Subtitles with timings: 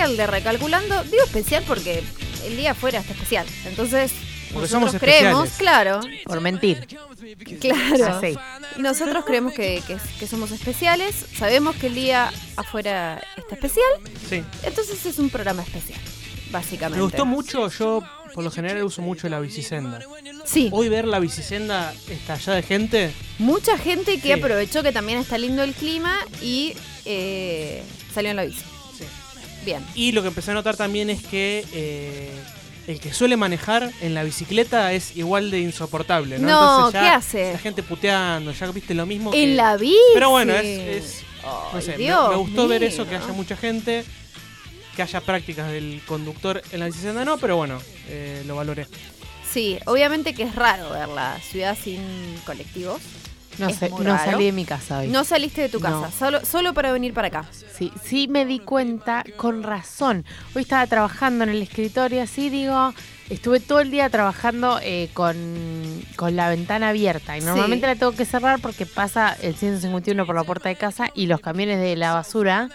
[0.00, 1.04] especial de Recalculando.
[1.04, 2.02] Digo especial porque
[2.46, 3.46] el día fuera está especial.
[3.66, 4.12] Entonces,
[4.52, 6.86] Porque nosotros somos creemos, claro, Por mentir.
[7.60, 8.06] claro.
[8.18, 8.36] Así.
[8.78, 11.14] Nosotros creemos que, que- que somos especiales.
[11.36, 13.90] Sabemos que el día afuera está especial.
[14.28, 14.42] Sí.
[14.62, 16.00] Entonces es un programa especial,
[16.50, 16.96] básicamente.
[16.98, 18.02] Me gustó mucho, yo
[18.34, 20.00] por lo general uso mucho la bicisenda.
[20.44, 24.32] Sí, Hoy ver la bicisenda estallada de gente, mucha gente que Sí.
[24.32, 27.82] aprovechó que también está lindo el clima y eh,
[28.14, 28.62] salió en la bici.
[29.64, 29.84] Bien.
[29.94, 32.30] y lo que empecé a notar también es que eh,
[32.86, 36.48] el que suele manejar en la bicicleta es igual de insoportable, ¿no?
[36.48, 37.52] No, Entonces ya ¿qué hace?
[37.52, 39.42] La gente puteando, ya viste lo mismo que...
[39.42, 39.96] En la bici.
[40.14, 40.64] Pero bueno, es...
[40.64, 41.22] es-
[41.72, 44.04] no sé, me- Dios me, gustó ver eso, que haya mucha gente,
[44.94, 48.86] que haya prácticas del conductor en la bicisenda, no, pero bueno, eh, lo valoré.
[49.50, 52.00] Sí, obviamente que es raro ver la ciudad sin
[52.44, 53.00] colectivos.
[53.60, 55.08] No sé, no salí de mi casa hoy.
[55.08, 56.10] No saliste de tu casa, No.
[56.10, 57.44] solo, solo para venir para acá.
[57.76, 60.24] Sí, sí me di cuenta con razón.
[60.54, 62.92] Hoy estaba trabajando en el escritorio, así digo,
[63.28, 65.36] estuve todo el día trabajando eh, con,
[66.16, 67.36] con la ventana abierta.
[67.36, 67.46] Y Sí.
[67.46, 71.26] normalmente la tengo que cerrar porque pasa el 151 por la puerta de casa y
[71.26, 72.68] los camiones de la basura.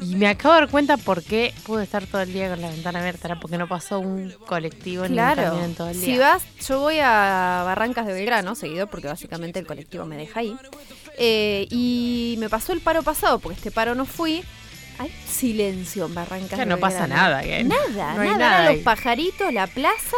[0.00, 2.70] Y me acabo de dar cuenta por qué pude estar todo el día con la
[2.70, 3.26] ventana abierta.
[3.28, 5.42] Era porque no pasó un colectivo ni un Claro.
[5.42, 6.04] camión en todo el día.
[6.14, 10.40] Si vas, yo voy a Barrancas de Belgrano seguido, porque básicamente el colectivo me deja
[10.40, 10.56] ahí.
[11.18, 14.44] Eh, y me pasó el paro pasado, porque este paro no fui.
[15.00, 17.22] Hay silencio en Barrancas Ya de no pasa Belgrano.
[17.22, 17.42] nada.
[17.42, 18.38] que- Nada, no hay nada.
[18.38, 20.16] nada Eran los pajaritos, la plaza.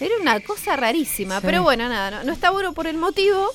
[0.00, 1.36] Era una cosa rarísima.
[1.40, 1.46] Sí.
[1.46, 3.48] Pero bueno, nada, no, no está bueno por el motivo.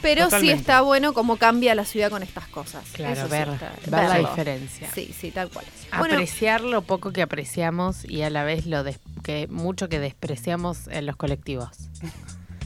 [0.00, 0.54] Pero Totalmente.
[0.54, 2.84] sí está bueno cómo cambia la ciudad con estas cosas.
[2.92, 4.88] Claro, Eso sí ver, está- ver la diferencia.
[4.94, 5.64] Sí, sí, tal cual.
[5.98, 9.98] Bueno, Apreciar lo poco que apreciamos y a la vez lo des- que mucho que
[9.98, 11.70] despreciamos en los colectivos.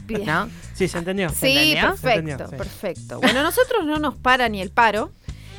[0.06, 0.26] bien.
[0.26, 0.48] ¿No?
[0.74, 1.30] Sí, ¿se entendió?
[1.30, 1.80] Sí, entendió?
[1.90, 2.56] perfecto, Se entendió, sí.
[2.56, 3.20] perfecto.
[3.20, 5.10] Bueno, nosotros no nos para ni el paro.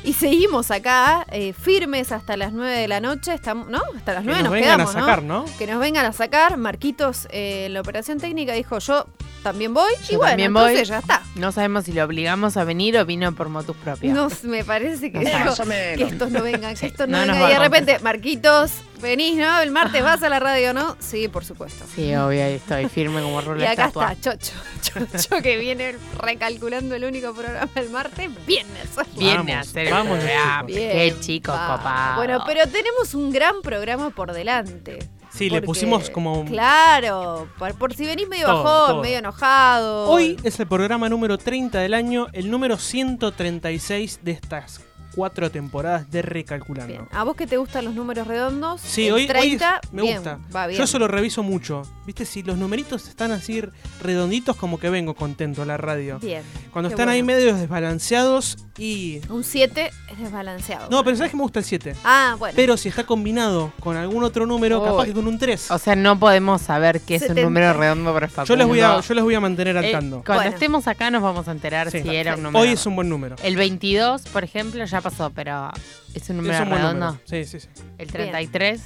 [0.04, 3.32] Y seguimos acá, eh, firmes hasta las 9 de la noche.
[3.32, 3.80] Estamos, ¿No?
[3.96, 5.44] Hasta las Que 9 nos nos, vengan quedamos, a sacar, ¿no?
[5.58, 6.56] Que nos vengan a sacar.
[6.58, 9.06] Marquitos, eh, la operación técnica, dijo: Yo
[9.42, 9.92] también voy.
[10.08, 10.84] y Yo bueno, también entonces voy.
[10.86, 11.22] ya está.
[11.36, 14.14] No sabemos si lo obligamos a venir o vino por motus propios.
[14.14, 17.42] No, me parece que, No dijo, que estos no vengan, que estos no, vengan.
[17.50, 18.72] Y de repente, Marquitos,
[19.04, 19.60] venís, ¿no?
[19.60, 20.96] El martes vas a la radio, ¿no?
[20.98, 21.84] Sí, por supuesto.
[21.94, 24.12] Sí, obvio, ahí estoy firme como Y rula acá estatua.
[24.12, 24.52] está Chocho.
[24.82, 28.30] Chocho que viene recalculando el único programa del martes.
[28.46, 28.88] Viernes.
[29.16, 30.66] Viene Vamos, a hacer vamos, el programa.
[30.68, 30.80] chicos.
[30.82, 31.76] Qué chico va.
[31.76, 32.16] copado.
[32.16, 34.98] Bueno, pero tenemos un gran programa por delante.
[35.32, 36.40] Sí, le pusimos como...
[36.40, 39.02] un- Claro, por, por si venís medio Todo, bajón, todo.
[39.02, 40.08] medio enojado.
[40.08, 44.80] Hoy es el programa número 30 del año, el número 136 de estas
[45.14, 46.92] cuatro temporadas de Recalculando.
[46.92, 47.08] Bien.
[47.12, 48.80] ¿A vos que te gustan los números redondos?
[48.80, 50.38] Sí, hoy, hoy 30, me bien, gusta.
[50.54, 50.78] Va bien.
[50.78, 51.82] Yo eso lo reviso mucho.
[52.06, 53.62] Viste, si los numeritos están así
[54.02, 56.18] redonditos, como que vengo contento a la radio.
[56.20, 56.42] Bien.
[56.72, 57.38] Cuando están ahí bueno.
[57.38, 59.20] medio desbalanceados y...
[59.28, 60.88] Un 7 es desbalanceado.
[60.90, 61.94] No, pero sabes que me gusta el 7.
[62.04, 62.54] Ah, bueno.
[62.56, 65.70] Pero si está combinado con algún otro número, capaz que con un 3.
[65.70, 67.44] O sea, no podemos saber qué es un 70.
[67.48, 68.48] número redondo para Facundo.
[68.48, 70.22] Yo les voy a, yo les voy a mantener al Eh, tanto.
[70.24, 70.50] cuando Bueno.
[70.50, 72.02] estemos acá nos vamos a enterar Sí.
[72.02, 72.62] si era un número.
[72.62, 73.36] Hoy es un buen número.
[73.42, 75.70] El 22, por ejemplo, ya pasó, pero
[76.14, 77.06] es un número es un buen redondo.
[77.06, 77.22] número.
[77.26, 77.68] Sí, sí, sí.
[77.98, 78.80] El 33.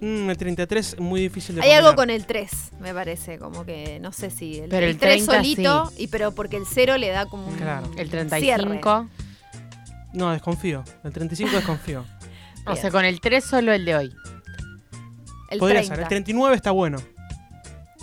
[0.00, 2.50] Mm, el 33 es muy difícil de Hay algo con el 3,
[2.80, 6.08] me parece, como que no sé si el, Pero el el 3 30 solito, y
[6.08, 7.86] pero porque el 0 le da como un Claro.
[7.96, 8.26] El cierre.
[8.28, 9.08] 35.
[10.14, 10.82] No, desconfío.
[11.04, 12.04] El 35 desconfío.
[12.66, 14.10] O sea, con el 3 solo el de hoy.
[15.50, 16.02] El Podría 30 ser.
[16.04, 16.96] El 39 está bueno.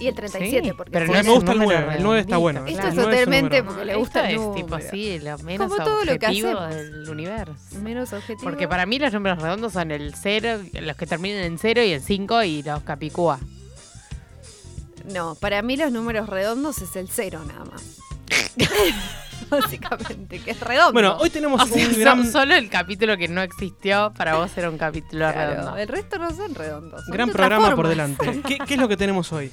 [0.01, 1.95] Y el 37 Sí, porque pero Porque no me es gusta el número 9.
[1.97, 2.65] El 9 está bueno.
[2.65, 4.55] Esto es 9 un totalmente porque le gusta el es número.
[4.65, 6.75] tipo así, lo menos Como todo lo que objetivo hacemos.
[6.75, 7.53] del universo.
[7.81, 8.43] menos objetivo.
[8.43, 11.91] Porque para mí los números redondos son el 0, los que terminan en 0 y
[11.93, 13.39] el 5 y los capicúa.
[15.13, 17.83] No, para mí los números redondos es el 0 nada más.
[19.61, 20.93] Básicamente, que es redondo.
[20.93, 24.49] Bueno, hoy tenemos O sea, un so- solo el capítulo que no existió para vos
[24.57, 25.77] era un capítulo Claro, redondo.
[25.77, 27.03] el resto no son redondos.
[27.05, 28.41] son gran programa por delante.
[28.47, 29.51] ¿Qué, qué es lo que tenemos hoy?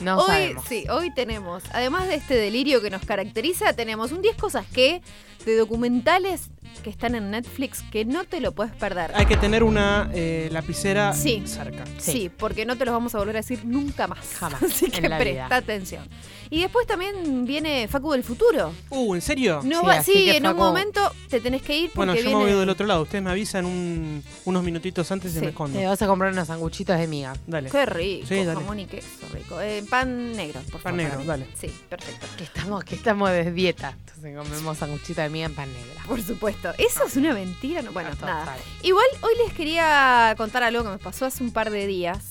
[0.00, 0.64] No hoy, sabemos.
[0.68, 5.02] sí, hoy tenemos, además de este delirio que nos caracteriza, tenemos un 10 cosas que
[5.44, 6.50] de documentales
[6.82, 9.12] que están en Netflix que no te lo puedes perder.
[9.14, 11.42] Hay que tener una eh, lapicera Sí.
[11.46, 11.84] cerca.
[11.98, 12.12] Sí.
[12.12, 12.30] Sí.
[12.36, 14.18] porque no te los vamos a volver a decir nunca más.
[14.38, 15.56] Jamás Así en que la presta vida.
[15.56, 16.08] atención.
[16.52, 18.72] Y después también viene Facu del futuro.
[18.88, 19.60] Uh, ¿en serio?
[19.62, 22.22] No Sí, va- sí, en un Facu- momento te tenés que ir porque Bueno, yo
[22.22, 22.36] viene.
[22.38, 23.02] me voy del otro lado.
[23.02, 25.40] Ustedes me avisan un- unos minutitos antes y Sí.
[25.42, 25.78] me escondo.
[25.78, 27.34] Te vas a comprar unos sanguchitos de miga.
[27.46, 27.70] Dale.
[27.70, 28.54] Qué rico, Sí, dale.
[28.60, 29.60] jamón y queso rico.
[29.60, 30.96] Eh, pan negro, por Pan favor.
[30.96, 31.44] negro, para mí.
[31.44, 31.46] dale.
[31.60, 32.26] Sí, perfecto.
[32.36, 33.94] Que estamos, que estamos de dieta.
[34.06, 36.02] Entonces comemos sanguchito de miga en pan negra.
[36.06, 36.59] Por supuesto.
[36.78, 37.82] Eso es una mentira.
[37.82, 38.28] No, bueno, Total.
[38.28, 38.56] nada.
[38.82, 42.30] Igual hoy les quería contar algo que me pasó hace un par de días.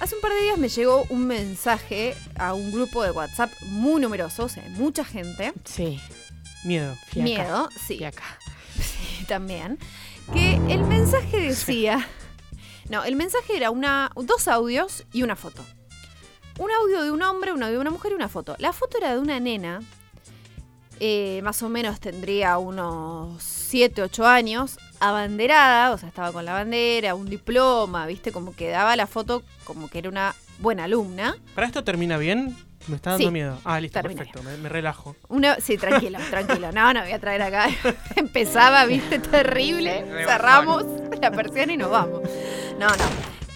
[0.00, 4.00] Hace un par de días me llegó un mensaje a un grupo de WhatsApp muy
[4.00, 5.52] numeroso, o sea, mucha gente.
[5.64, 6.00] Sí.
[6.64, 6.96] Miedo.
[7.08, 7.22] Fiaca.
[7.24, 8.22] Miedo, sí, Fiaca.
[8.76, 9.78] sí, también.
[10.32, 12.06] Que el mensaje decía.
[12.88, 15.64] No, el mensaje era una, dos audios y una foto.
[16.58, 18.56] Un audio de un hombre, un audio de una mujer y una foto.
[18.58, 19.80] La foto era de una nena.
[21.00, 26.52] Eh, más o menos tendría unos 7, 8 años, abanderada, o sea, estaba con la
[26.52, 28.32] bandera, un diploma, ¿viste?
[28.32, 31.36] Como que daba la foto como que era una buena alumna.
[31.54, 32.56] ¿Para esto termina bien?
[32.86, 33.58] Me está dando Sí, miedo.
[33.64, 34.42] Ah, listo, perfecto.
[34.42, 35.14] Me, me relajo.
[35.28, 36.72] Una, sí, tranquilo, tranquilo.
[36.72, 37.68] No, no voy a traer acá.
[38.16, 40.04] Empezaba, viste, terrible.
[40.26, 40.84] Cerramos
[41.20, 42.22] la persiana y nos vamos.
[42.78, 43.04] No, no.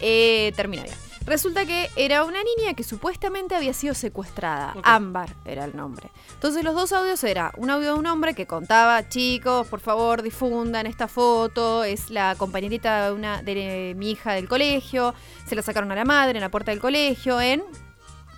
[0.00, 0.94] Eh, termina bien.
[1.26, 4.74] Resulta que era una niña que supuestamente había sido secuestrada.
[4.82, 6.10] Ámbar era el nombre.
[6.34, 10.22] Entonces los dos audios era un audio de un hombre que contaba, chicos, por favor
[10.22, 15.14] difundan esta foto, es la compañerita de, una, de mi hija del colegio,
[15.46, 17.62] se la sacaron a la madre en la puerta del colegio en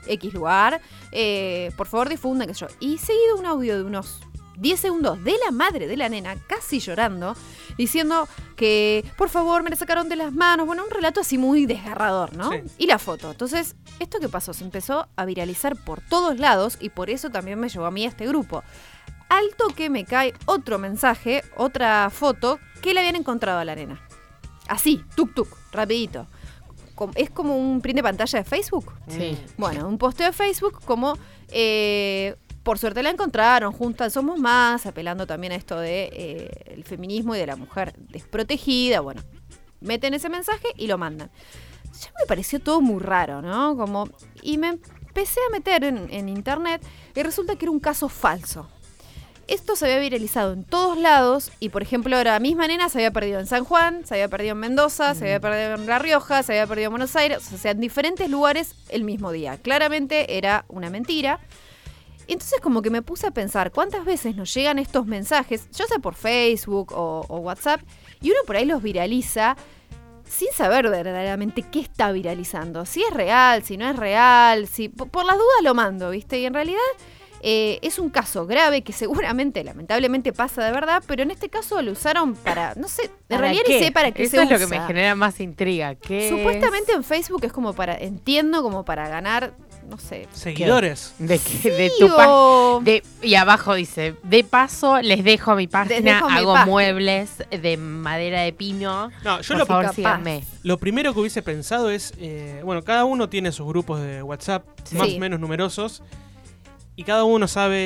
[0.06, 0.80] X lugar,
[1.10, 2.68] eh, por favor difundan, qué sé yo.
[2.78, 4.20] Y seguido un audio de unos
[4.56, 7.36] 10 segundos de la madre de la nena, casi llorando,
[7.76, 10.66] diciendo que por favor me la sacaron de las manos.
[10.66, 12.50] Bueno, un relato así muy desgarrador, ¿no?
[12.50, 12.58] Sí.
[12.78, 13.30] Y la foto.
[13.30, 14.52] Entonces, ¿esto qué pasó?
[14.52, 18.04] Se empezó a viralizar por todos lados y por eso también me llevó a mí
[18.04, 18.62] a este grupo.
[19.28, 24.00] Al toque me cae otro mensaje, otra foto, que le habían encontrado a la nena.
[24.68, 26.26] Así, tuk tuk, rapidito.
[27.14, 28.92] Es como un print de pantalla de Facebook.
[29.08, 29.36] Sí.
[29.58, 31.18] Bueno, un posteo de Facebook como
[31.48, 36.82] eh, por suerte la encontraron, juntas somos más, apelando también a esto de eh, el
[36.82, 38.98] feminismo y de la mujer desprotegida.
[38.98, 39.22] Bueno,
[39.80, 41.30] meten ese mensaje y lo mandan.
[41.84, 43.76] Ya me pareció todo muy raro, ¿no?
[43.76, 44.08] Como
[44.42, 46.84] y me empecé a meter en, en internet
[47.14, 48.68] y resulta que era un caso falso.
[49.46, 53.12] Esto se había viralizado en todos lados y, por ejemplo, la misma nena se había
[53.12, 56.42] perdido en San Juan, se había perdido en Mendoza, se había perdido en La Rioja,
[56.42, 59.56] se había perdido en Buenos Aires, o sea, en diferentes lugares el mismo día.
[59.56, 61.38] Claramente era una mentira.
[62.28, 65.98] Entonces como que me puse a pensar cuántas veces nos llegan estos mensajes, ya sea
[65.98, 67.80] por Facebook o, o WhatsApp,
[68.20, 69.56] y uno por ahí los viraliza
[70.28, 75.24] sin saber verdaderamente qué está viralizando, si es real, si no es real, si por,
[75.24, 76.38] las dudas lo mando, ¿viste?
[76.40, 76.78] Y en realidad
[77.42, 81.80] eh, es un caso grave que seguramente, lamentablemente pasa de verdad, pero en este caso
[81.80, 84.50] lo usaron para, no sé, en ¿Para realidad ni sé para qué Eso se es
[84.50, 85.94] lo que me genera más intriga.
[85.94, 89.54] ¿Qué Supuestamente en Facebook es como para, entiendo, como para ganar,
[89.88, 90.28] no sé.
[90.32, 91.14] Seguidores.
[91.18, 91.28] es?
[91.28, 95.66] de, que- de sí, tu o- de- y abajo dice, de paso les dejo mi
[95.66, 99.10] página, dejo hago muebles de madera de pino.
[99.24, 100.44] No, yo Por lo, favor, síganme.
[100.62, 104.64] lo primero que hubiese pensado es, eh, bueno, cada uno tiene sus grupos de WhatsApp
[104.84, 104.96] Sí.
[104.96, 106.02] más o menos numerosos
[106.98, 107.76] y cada uno sabe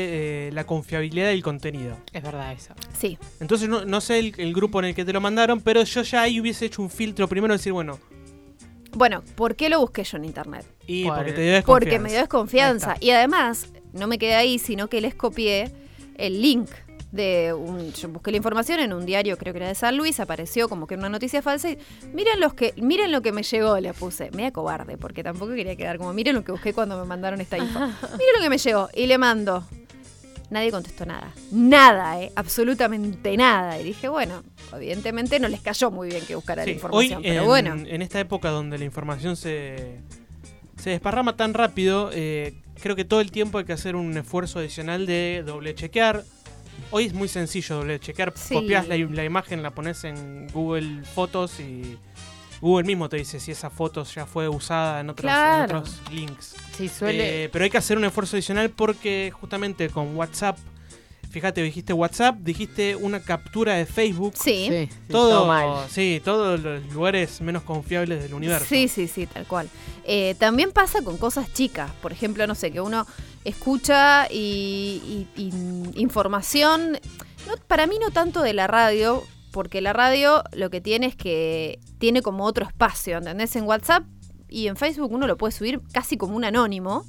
[0.48, 1.96] eh, la confiabilidad del contenido.
[2.12, 2.74] Es verdad eso.
[2.96, 5.82] Sí, Entonces no, no sé el, el grupo en el que te lo mandaron, pero
[5.82, 7.98] yo ya ahí hubiese hecho un filtro primero decir, bueno,
[8.92, 10.64] Bueno, ¿por qué lo busqué yo en internet?
[10.86, 11.84] y Por- porque te dio desconfianza.
[11.90, 12.92] Porque me dio desconfianza.
[12.92, 12.98] Ahí.
[13.00, 15.70] Y además, no me quedé ahí, sino que les copié
[16.16, 16.68] el link
[17.12, 17.92] de un.
[17.92, 20.86] Yo busqué la información en un diario, creo que era de San Luis, apareció como
[20.86, 21.70] que era una noticia falsa.
[21.70, 21.78] Y
[22.12, 24.30] miren los que, miren lo que me llegó, le puse.
[24.32, 27.58] Media cobarde, porque tampoco quería quedar como, miren lo que busqué cuando me mandaron esta
[27.58, 27.78] info.
[27.80, 28.88] Miren lo que me llegó.
[28.94, 29.64] Y le mando.
[30.50, 31.32] Nadie contestó nada.
[31.52, 32.32] Nada, eh.
[32.34, 33.80] Absolutamente nada.
[33.80, 34.42] Y dije, bueno,
[34.74, 37.18] evidentemente no les cayó muy bien que buscara Sí, la información.
[37.18, 37.74] hoy pero en, bueno.
[37.86, 40.00] en esta época donde la información se,
[40.76, 44.58] se desparrama tan rápido, eh, creo que todo el tiempo hay que hacer un esfuerzo
[44.58, 46.24] adicional de doble chequear.
[46.90, 48.32] Hoy es muy sencillo doble chequear.
[48.36, 48.54] Sí.
[48.54, 51.96] Copias la, la imagen, la pones en Google Fotos y
[52.60, 55.78] Google mismo te dice si esa foto ya fue usada en otros, en Claro.
[55.78, 56.54] otros links.
[56.76, 57.44] Sí, suele.
[57.44, 60.58] Eh, pero hay que hacer un esfuerzo adicional porque justamente con WhatsApp,
[61.30, 64.34] fíjate, dijiste WhatsApp, dijiste una captura de Facebook.
[64.36, 64.66] Sí.
[64.68, 65.86] sí, sí, Todo, mal.
[65.88, 68.66] sí, todos los lugares menos confiables del universo.
[68.68, 69.68] Sí, sí, sí, tal cual.
[70.04, 71.90] Eh, también pasa con cosas chicas.
[72.02, 73.06] Por ejemplo, no sé, que uno
[73.44, 76.92] escucha y, y- y información,
[77.46, 81.16] no- para mí no tanto de la radio, porque la radio lo que tiene es
[81.16, 83.54] que tiene como otro espacio, ¿entendés?
[83.56, 84.04] En WhatsApp
[84.48, 87.04] y en Facebook uno lo puede subir casi como un anónimo.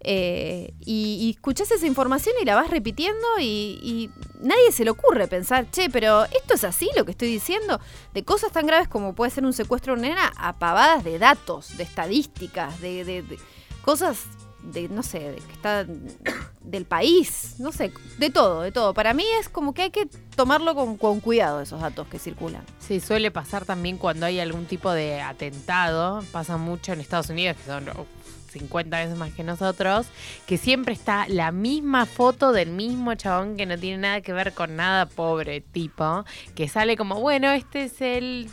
[0.00, 4.08] Eh, y, y escuchás esa información y la vas repitiendo y,
[4.40, 7.80] nadie se le ocurre pensar, che, pero esto es así lo que estoy diciendo,
[8.14, 11.18] de cosas tan graves como puede ser un secuestro de una nena a pavadas de
[11.18, 13.38] datos, de estadísticas, de, de- de
[13.82, 14.20] cosas
[14.62, 15.86] de, no sé, de que está
[16.62, 18.94] del país, no sé, de todo, de todo.
[18.94, 22.62] Para mí es como que hay que tomarlo con, con cuidado esos datos que circulan.
[22.78, 26.22] Sí, suele pasar también cuando hay algún tipo de atentado.
[26.32, 28.06] Pasa mucho en Estados Unidos, que son oh,
[28.48, 30.06] 50 veces más que nosotros,
[30.46, 34.52] que siempre está la misma foto del mismo chabón que no tiene nada que ver
[34.52, 36.24] con nada, pobre tipo,
[36.54, 38.50] que sale como, bueno, este es el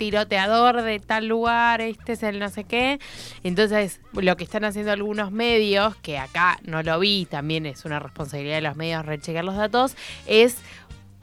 [0.00, 2.98] tiroteador de tal lugar, este es el no sé qué.
[3.44, 7.98] Entonces, lo que están haciendo algunos medios, que acá no lo vi, también es una
[7.98, 10.56] responsabilidad de los medios rechecar los datos, es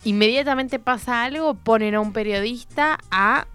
[0.04, 3.48] inmediatamente pasa algo, ponen a un periodista a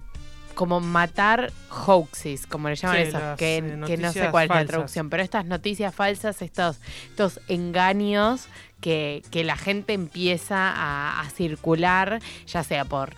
[0.57, 4.47] como matar hoaxes, como le llaman Sí, esos, las, que, eh, que no sé cuál
[4.47, 8.49] es la traducción, pero estas noticias falsas, estos, estos engaños
[8.81, 13.15] que, que la gente empieza a, a circular, ya sea por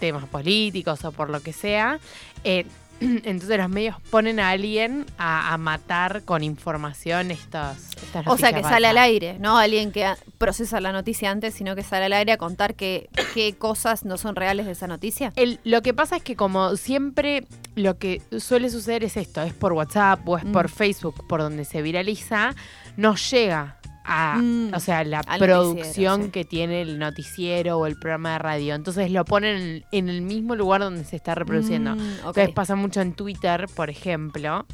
[0.00, 2.00] temas políticos o por lo que sea.
[2.42, 2.66] eh,
[3.00, 8.52] entonces los medios ponen a alguien a, a matar con información estos, estas O sea,
[8.52, 12.12] que sale al aire, no alguien que procesa la noticia antes, sino que sale al
[12.12, 15.32] aire a contar qué qué cosas no son reales de esa noticia.
[15.36, 19.54] El- lo que pasa es que como siempre lo que suele suceder es esto, es
[19.54, 20.52] por WhatsApp o es Mm.
[20.52, 22.54] por Facebook, por donde se viraliza,
[22.98, 24.72] no llega a, Mm.
[24.74, 26.30] o sea, la producción sí.
[26.30, 28.74] que tiene el noticiero o el programa de radio.
[28.74, 31.94] Entonces lo ponen en, en el mismo lugar donde se está reproduciendo.
[31.96, 32.00] Mm.
[32.18, 34.66] Entonces pasa mucho en Twitter, por ejemplo,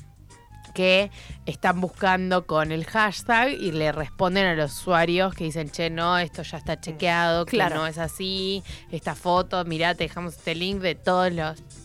[0.77, 1.11] que
[1.47, 6.19] están buscando con el hashtag y le responden a los usuarios que dicen, che, no,
[6.19, 7.77] esto ya está chequeado, que Claro.
[7.77, 11.33] no es así, esta foto, mirá, te dejamos este link de todas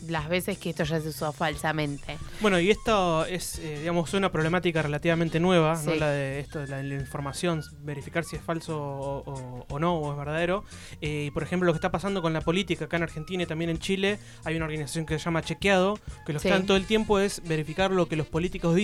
[0.09, 2.17] las veces que esto ya se usó falsamente.
[2.41, 5.95] Bueno, y esto es, eh, digamos, una problemática relativamente nueva, ¿no?
[5.95, 9.95] La de esto de la, la información, verificar si es falso o, o- o no,
[9.95, 10.65] o es verdadero.
[10.99, 13.45] Eh, y por ejemplo, lo que está pasando con la política acá en Argentina y
[13.45, 16.53] también en Chile, hay una organización que se llama Chequeado, que lo que Sí.
[16.53, 18.80] están todo el tiempo es verificar lo que los políticos dicen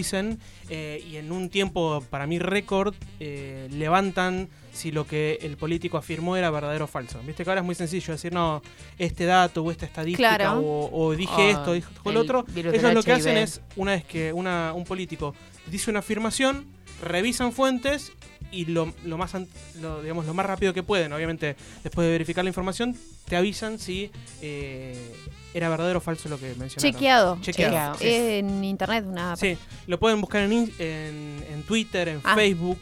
[0.69, 5.97] eh, y en un tiempo, para mí, récord, eh, levantan si lo que el político
[5.97, 7.19] afirmó era verdadero o falso.
[7.25, 8.61] Viste que ahora es muy sencillo decir, no,
[8.97, 10.59] este dato o esta estadística Claro.
[10.59, 12.45] o, o dije O esto, dijo el otro.
[12.55, 15.33] Ellos lo que hacen es, una vez que una, un político
[15.71, 16.65] dice una afirmación,
[17.01, 18.11] revisan fuentes
[18.51, 19.47] y lo, lo más an-
[19.81, 22.95] lo, digamos lo más rápido que pueden, obviamente después de verificar la información,
[23.27, 24.09] te avisan si
[24.41, 25.13] eh,
[25.53, 26.93] era verdadero o falso lo que mencionaron.
[26.93, 27.37] Chequeado.
[27.41, 28.07] Chequeado, Es- sí.
[28.07, 32.35] En internet, una Sí, lo pueden buscar en, in- en, en Twitter, en Ah.
[32.35, 32.79] Facebook,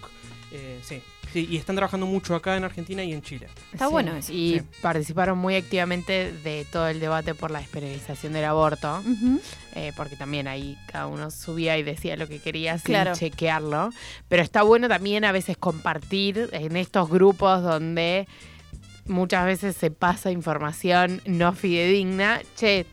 [0.52, 1.02] eh, sí.
[1.36, 3.48] Sí, y están trabajando mucho acá en Argentina y en Chile.
[3.74, 4.32] Está bueno eso.
[4.32, 4.66] Y Sí.
[4.82, 9.04] participaron muy activamente de todo el debate por la despenalización del aborto.
[9.74, 13.12] Eh, porque también ahí cada uno subía y decía lo que quería sin Claro.
[13.16, 13.90] chequearlo.
[14.30, 18.30] Pero está bueno también a veces compartir en estos grupos donde
[19.06, 22.40] muchas veces se pasa información no fidedigna.
[22.56, 22.86] Che,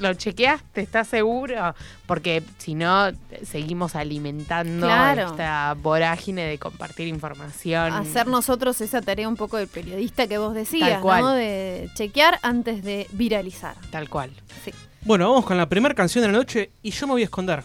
[0.00, 0.80] ¿lo chequeaste?
[0.80, 1.74] ¿Estás seguro?
[2.06, 3.10] Porque si no,
[3.44, 5.28] seguimos alimentando Claro.
[5.30, 7.92] esta vorágine de compartir información.
[7.92, 11.22] Hacer nosotros esa tarea un poco del periodista que vos decías, Tal cual.
[11.22, 11.32] ¿no?
[11.32, 13.76] De chequear antes de viralizar.
[13.90, 14.30] Tal cual.
[14.64, 14.72] Sí.
[15.02, 17.62] Bueno, vamos con la primera canción de la noche y yo me voy a esconder.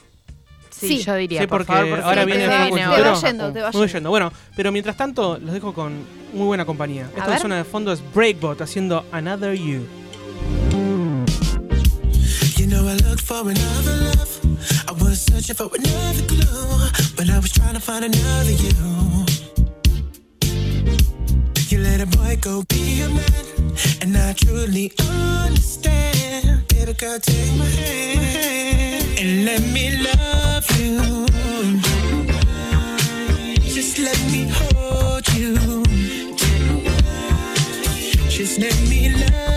[0.69, 1.03] Sí, Sí.
[1.03, 3.11] yo diría, Sí, por porque favor, ahora Sí, viene te el te Tintero.
[3.13, 3.93] va yendo, te va Me voy yendo.
[3.93, 4.09] yendo.
[4.09, 5.93] Bueno, pero mientras tanto, los dejo con
[6.33, 7.03] muy buena compañía.
[7.07, 7.29] Esta ver.
[7.29, 9.85] persona de fondo es Breakbot haciendo Another You.
[13.17, 14.39] For another love.
[14.87, 19.25] I was searching for another clue, but I was trying to find another you.
[21.69, 23.45] You let a boy go be a man,
[24.01, 26.67] and I truly understand.
[26.67, 31.27] Baby girl, take my hand and let me love you.
[33.61, 35.83] Just let me hold you.
[38.29, 39.54] Just let me love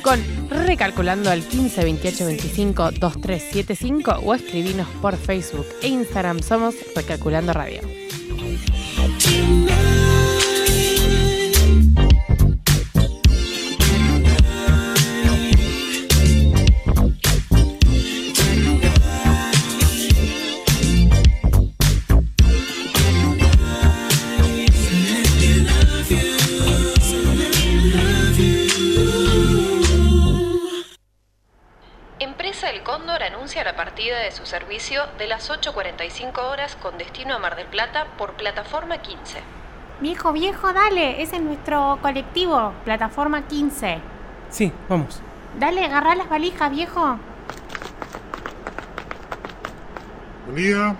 [0.00, 6.40] Con Recalculando al 15 28 25 2375 o escribinos por Facebook e Instagram.
[6.40, 8.07] Somos Recalculando Radio.
[34.38, 39.40] Su servicio de las 8.45 horas con destino a Mar del Plata por plataforma 15.
[40.00, 43.98] Viejo, viejo, dale, ese es nuestro colectivo, plataforma 15.
[44.50, 45.20] Sí, vamos.
[45.58, 47.18] Dale, agarrá las valijas, viejo.
[50.46, 50.94] Buen día.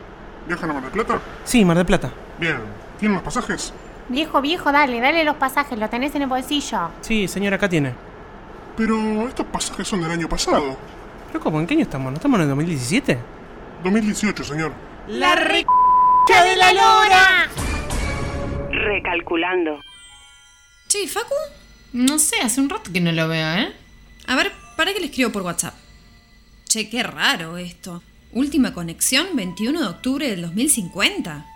[0.48, 1.20] ¿Viajan a Mar del Plata?
[1.44, 2.10] Sí, Mar del Plata.
[2.38, 2.58] Bien.
[2.98, 3.72] ¿Tienen los pasajes?
[4.08, 6.90] Viejo, viejo, dale, dale los pasajes, los tenés en el bolsillo.
[7.02, 7.94] Sí, señora, acá tiene.
[8.76, 10.76] Pero estos pasajes son del año pasado.
[11.28, 11.60] ¿Pero cómo?
[11.60, 12.10] ¿En qué año estamos?
[12.10, 13.18] ¿No estamos en el 2017?
[13.84, 14.72] 2018, señor.
[15.08, 15.64] ¡La re...
[16.28, 17.48] de la lora!
[18.70, 19.80] Recalculando.
[20.88, 21.34] Che, Facu,
[21.92, 23.72] No sé, hace un rato que no lo veo, ¿eh?
[24.26, 25.74] a ver, ¿para qué le escribo por WhatsApp?
[26.66, 28.02] Che, qué raro esto.
[28.32, 31.46] Última conexión 21 de octubre del 2050.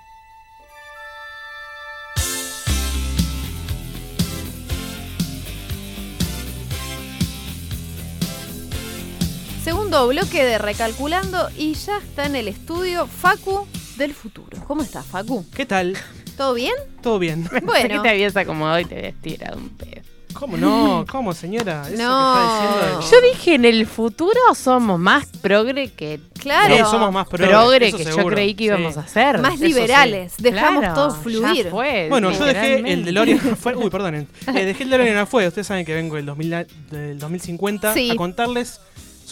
[9.64, 14.58] Segundo bloque de Recalculando y ya está en el estudio Facu del futuro.
[14.66, 15.44] ¿Cómo estás, Facu?
[15.54, 15.96] ¿Qué tal?
[16.36, 16.74] ¿Todo bien?
[17.02, 17.44] ¿Todo bien?
[17.48, 20.02] Pensé que Bueno, te habías acomodado y te habías tirado un pedo.
[20.32, 21.04] ¿Cómo no?
[21.08, 21.82] ¿Cómo, señora?
[21.86, 22.34] Eso No.
[22.34, 26.20] que está diciendo Yo dije, en el futuro somos más progre que...
[26.40, 26.74] claro.
[26.74, 29.00] Sí, somos más progre, que yo creí que íbamos Sí.
[29.00, 29.38] a hacer.
[29.38, 30.32] Más Eso liberales.
[30.38, 31.68] Dejamos Claro, todo fluir.
[31.70, 33.04] fue, Bueno, yo dejé el.
[33.04, 33.78] DeLorean afuera.
[33.78, 34.26] Uy, perdonen.
[34.48, 35.48] Eh, dejé el DeLorean afuera.
[35.48, 38.10] Ustedes saben que vengo del, 2000 a- del 2050 Sí.
[38.10, 38.80] a contarles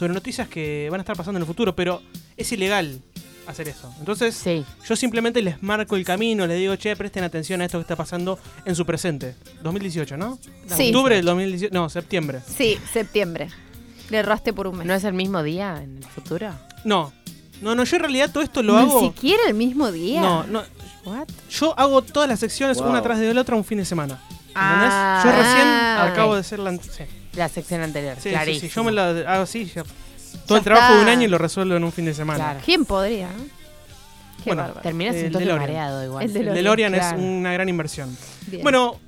[0.00, 2.00] sobre noticias que van a estar pasando en el futuro, pero
[2.34, 3.02] es ilegal
[3.46, 3.92] hacer eso.
[3.98, 4.64] Entonces, Sí.
[4.88, 7.96] yo simplemente les marco el camino, les digo, che, presten atención a esto que está
[7.96, 9.34] pasando en su presente.
[9.62, 10.38] 2018, ¿no?
[10.74, 10.86] Sí.
[10.86, 11.74] Octubre del 2018.
[11.74, 12.40] No, septiembre.
[12.56, 13.50] Sí, septiembre.
[14.08, 14.86] Le erraste por un mes.
[14.86, 16.48] ¿No es el mismo día en el futuro?
[16.84, 17.12] No.
[17.60, 19.00] No, no, yo en realidad todo esto lo Ni hago.
[19.02, 20.22] siquiera el mismo día.
[20.22, 20.62] No, no.
[21.04, 21.28] What?
[21.50, 24.14] Yo hago todas las secciones una tras de la otra un fin de semana.
[24.48, 24.54] ¿Entendés?
[24.54, 26.74] Ah, yo recién ah, acabo de hacer la.
[26.78, 27.04] Sí.
[27.40, 28.68] La sección anterior, Sí, sí, clarísimo.
[28.68, 29.64] sí, yo me la hago así.
[29.64, 29.92] ya- Todo
[30.48, 32.38] Ya el trabajo de un año y lo resuelvo en un fin de semana.
[32.38, 32.60] Claro.
[32.64, 33.28] ¿Quién podría?
[33.28, 33.48] eh?
[34.44, 34.80] Qué Bueno, bárbaro.
[34.82, 35.66] Terminas El un toque DeLorean.
[35.68, 36.24] mareado igual.
[36.30, 37.16] El El DeLorean, claro.
[37.18, 38.16] es una gran inversión.
[38.46, 38.62] Bien.
[38.62, 39.00] Bueno,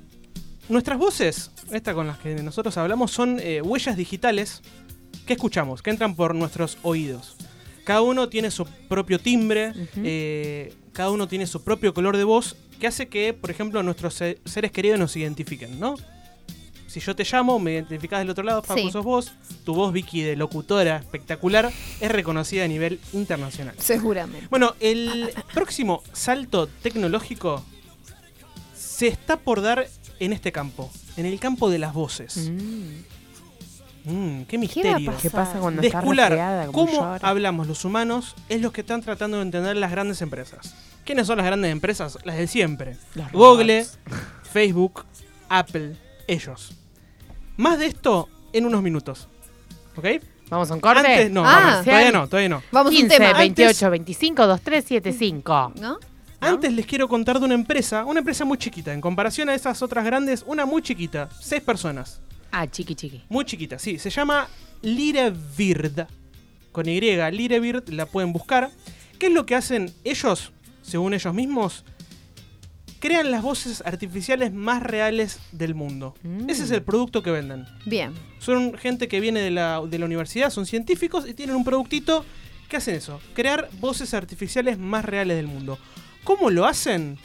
[0.69, 4.61] nuestras voces, esta con las que nosotros hablamos, son eh, huellas digitales
[5.25, 7.35] que escuchamos, que entran por nuestros oídos.
[7.85, 12.55] Cada uno tiene su propio timbre, eh, cada uno tiene su propio color de voz,
[12.79, 15.95] que hace que, por ejemplo, nuestros se- seres queridos nos identifiquen, ¿no?
[16.93, 18.91] Si yo te llamo, me identificás del otro lado, Facu, Sí.
[18.91, 19.31] sos vos.
[19.65, 23.73] Tu voz, Vicky, de locutora espectacular, es reconocida a nivel internacional.
[23.79, 24.45] Seguramente.
[24.51, 27.65] Bueno, el próximo salto tecnológico
[28.75, 29.87] se está por dar
[30.19, 32.51] en este campo, en el campo de las voces.
[32.51, 32.91] Mm.
[34.05, 35.15] Mm, qué misterio.
[35.19, 37.27] ¿Qué pasa cuando Descular yo cómo ahora?
[37.27, 40.75] hablamos los humanos es lo que están tratando de entender las grandes empresas.
[41.05, 42.19] ¿Quiénes son las grandes empresas?
[42.23, 42.97] Las de siempre.
[43.15, 43.97] Los Google, robots.
[44.43, 45.05] Facebook,
[45.49, 45.95] Apple,
[46.27, 46.75] ellos.
[47.57, 49.27] Más de esto en unos minutos.
[49.95, 50.05] ¿Ok?
[50.49, 50.99] ¿Vamos a un corte?
[50.99, 51.77] Antes, no, Ah.
[51.77, 52.63] no, todavía no, todavía no.
[52.71, 53.37] Vamos a un 15, tema.
[53.37, 55.73] 28, 25, 23, 75.
[55.79, 55.97] ¿No?
[56.41, 59.81] Antes les quiero contar de una empresa, una empresa muy chiquita, en comparación a esas
[59.81, 62.19] otras grandes, una muy chiquita, seis personas.
[62.51, 63.23] Ah, chiqui chiqui.
[63.29, 63.97] Muy chiquita, sí.
[63.97, 64.47] Se llama
[64.81, 66.05] Lirevird.
[66.71, 68.69] Con Y, Lirevird, la pueden buscar.
[69.19, 71.85] ¿Qué es lo que hacen ellos, según ellos mismos?
[73.03, 76.15] Crean las voces artificiales más reales del mundo.
[76.23, 76.49] Mm.
[76.49, 77.65] Ese es el producto que venden.
[77.85, 78.13] Bien.
[78.39, 82.23] Son gente que viene de la, de la universidad, son científicos y tienen un productito
[82.69, 85.77] que hacen eso, crear voces artificiales más reales del mundo.
[86.23, 87.17] ¿Cómo lo hacen?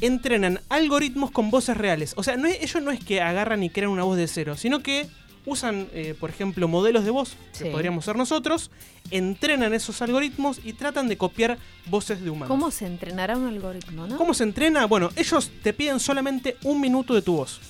[0.00, 2.14] Entrenan algoritmos con voces reales.
[2.16, 4.56] O sea, no es- ellos no es que agarran y crean una voz de cero,
[4.56, 5.06] sino que
[5.46, 8.70] usan, eh, por ejemplo, modelos de voz, que podríamos ser nosotros,
[9.10, 12.48] entrenan esos algoritmos y tratan de copiar voces de humanos.
[12.48, 14.16] ¿Cómo se entrenará un algoritmo, no?
[14.16, 14.86] ¿Cómo se entrena?
[14.86, 17.60] Bueno, ellos te piden solamente un minuto de tu voz.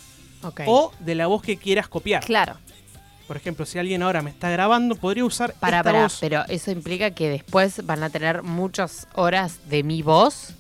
[0.43, 0.61] Ok.
[0.67, 2.25] O de la voz que quieras copiar.
[2.25, 2.57] Claro.
[3.27, 6.19] Por ejemplo, si alguien ahora me está grabando, podría usar Para, esta para, voz.
[6.21, 10.53] pero eso implica que después van a tener muchas horas de mi voz.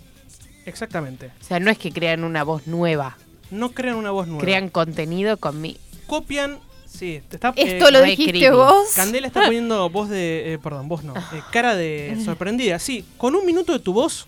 [0.64, 1.30] Exactamente.
[1.40, 3.18] O sea, no es que crean una voz nueva,
[3.50, 4.42] No crean una voz nueva.
[4.42, 5.76] crean contenido con mi.
[6.06, 6.58] Copian.
[6.96, 7.52] Sí, te está.
[7.56, 8.54] Esto lo re dijiste creepy.
[8.54, 8.92] vos.
[8.94, 10.54] Candela está poniendo voz de.
[10.54, 11.14] eh, perdón, voz no.
[11.16, 12.78] eh, cara de sorprendida.
[12.78, 14.26] Sí, con un minuto de tu voz,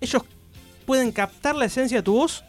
[0.00, 0.22] ellos
[0.86, 2.44] pueden captar la esencia de tu voz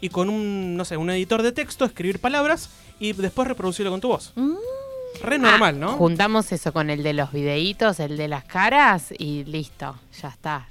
[0.00, 4.00] y con un, no sé, un editor de texto escribir palabras y después reproducirlo con
[4.00, 4.32] tu voz.
[4.36, 4.54] Mm.
[5.22, 5.92] Re normal, Ah, ¿no?
[5.92, 10.68] Juntamos eso con el de los videitos, el de las caras y listo, ya está.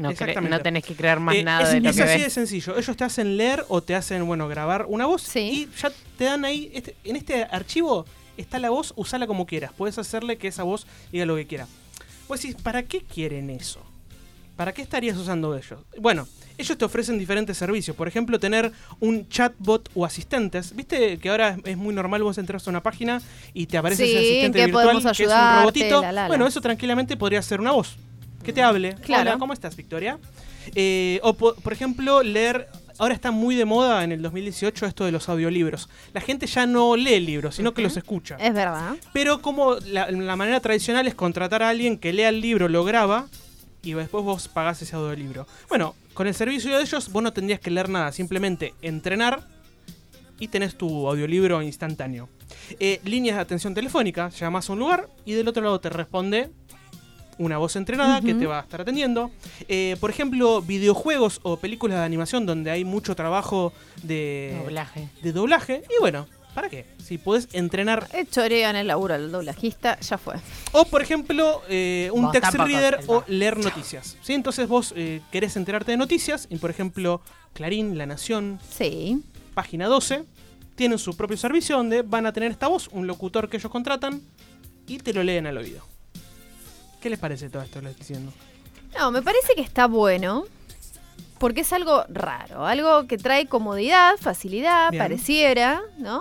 [0.00, 0.10] No,
[0.48, 2.22] no tenés que crear más Eh, nada es, de lo es que así ves.
[2.24, 2.76] de sencillo.
[2.78, 5.68] Ellos te hacen leer o te hacen, bueno, grabar una voz Sí.
[5.70, 8.04] y ya te dan ahí, este- en este archivo
[8.36, 9.72] está la voz, usala como quieras.
[9.76, 11.66] Puedes hacerle que esa voz diga lo que quiera.
[12.26, 13.80] Pues decís, ¿para qué quieren eso?
[14.56, 15.80] ¿Para qué estarías usando ellos?
[15.98, 17.96] Bueno, ellos te ofrecen diferentes servicios.
[17.96, 20.76] Por ejemplo, tener un chatbot o asistentes.
[20.76, 23.22] ¿Viste que ahora es- muy normal vos entras a una página
[23.54, 26.02] y te aparece Sí, ese asistente ¿en qué virtual podemos que es un robotito?
[26.02, 26.28] La, la, la.
[26.28, 27.96] Bueno, eso tranquilamente podría ser una voz.
[28.42, 28.94] Que te hable.
[28.96, 29.30] Claro.
[29.30, 30.18] Hola, ¿cómo estás, Victoria?
[30.74, 32.68] Eh, o, po- por ejemplo, leer.
[32.98, 35.88] Ahora está muy de moda en el 2018 esto de los audiolibros.
[36.12, 38.36] La gente ya no lee libros, sino que los escucha.
[38.38, 38.94] Es verdad.
[39.14, 42.84] Pero como la, la manera tradicional es contratar a alguien que lea el libro, lo
[42.84, 43.26] graba
[43.82, 45.46] y después vos pagás ese audiolibro.
[45.70, 49.44] Bueno, con el servicio de ellos vos no tendrías que leer nada, simplemente entrenar
[50.38, 52.28] y tenés tu audiolibro instantáneo.
[52.80, 56.50] Eh, líneas de atención telefónica, llamas a un lugar y del otro lado te responde
[57.40, 59.30] una voz entrenada que te va a estar atendiendo.
[59.68, 63.72] Eh, por ejemplo, videojuegos o películas de animación donde hay mucho trabajo
[64.02, 65.08] de Doblaje.
[65.22, 65.82] de doblaje.
[65.88, 66.84] Y bueno, ¿para qué?
[67.02, 70.34] Si podés entrenar Eh, Chorean el laburo al doblajista, ya fue.
[70.72, 74.16] o, por ejemplo, eh, un Vos text reader o leer noticias.
[74.22, 74.34] ¿sí?
[74.34, 77.22] Entonces vos eh, querés enterarte de noticias y, por ejemplo,
[77.54, 79.22] Clarín, La Nación, Sí.
[79.54, 80.24] Página 12,
[80.76, 84.20] tienen su propio servicio donde van a tener esta voz, un locutor que ellos contratan
[84.86, 85.89] y te lo leen al oído.
[87.00, 88.32] ¿Qué les parece todo esto que les estoy diciendo?
[88.98, 90.44] No, me parece que está bueno.
[91.38, 95.02] Porque es algo raro, algo que trae comodidad, facilidad, Bien.
[95.02, 96.20] pareciera, ¿no?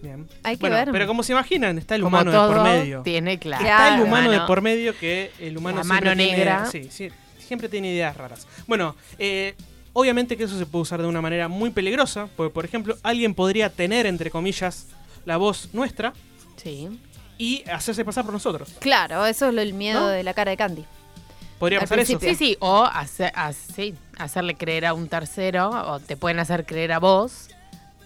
[0.00, 0.28] Bien.
[0.44, 0.92] Hay que Bueno, ver.
[0.92, 3.02] pero como se imaginan, está el Como humano todo de por medio.
[3.02, 3.64] tiene claro.
[3.64, 6.66] Está el humano de por medio que el humano La siempre mano tiene- negra.
[6.70, 7.08] sí, sí,
[7.44, 8.46] siempre tiene ideas raras.
[8.68, 9.56] Bueno, eh,
[9.92, 13.34] obviamente que eso se puede usar de una manera muy peligrosa, porque por ejemplo, alguien
[13.34, 14.86] podría tener, entre comillas,
[15.24, 16.12] la voz nuestra
[16.56, 16.88] Sí.
[17.40, 18.68] Y hacerse pasar por nosotros.
[18.80, 20.08] Claro, eso es lo- el miedo ¿No?
[20.08, 20.84] de la cara de Candy.
[21.58, 22.18] Podría Al pasar eso.
[22.20, 26.92] Sí, sí, o hacer, así, hacerle creer a un tercero, o te pueden hacer creer
[26.92, 27.48] a vos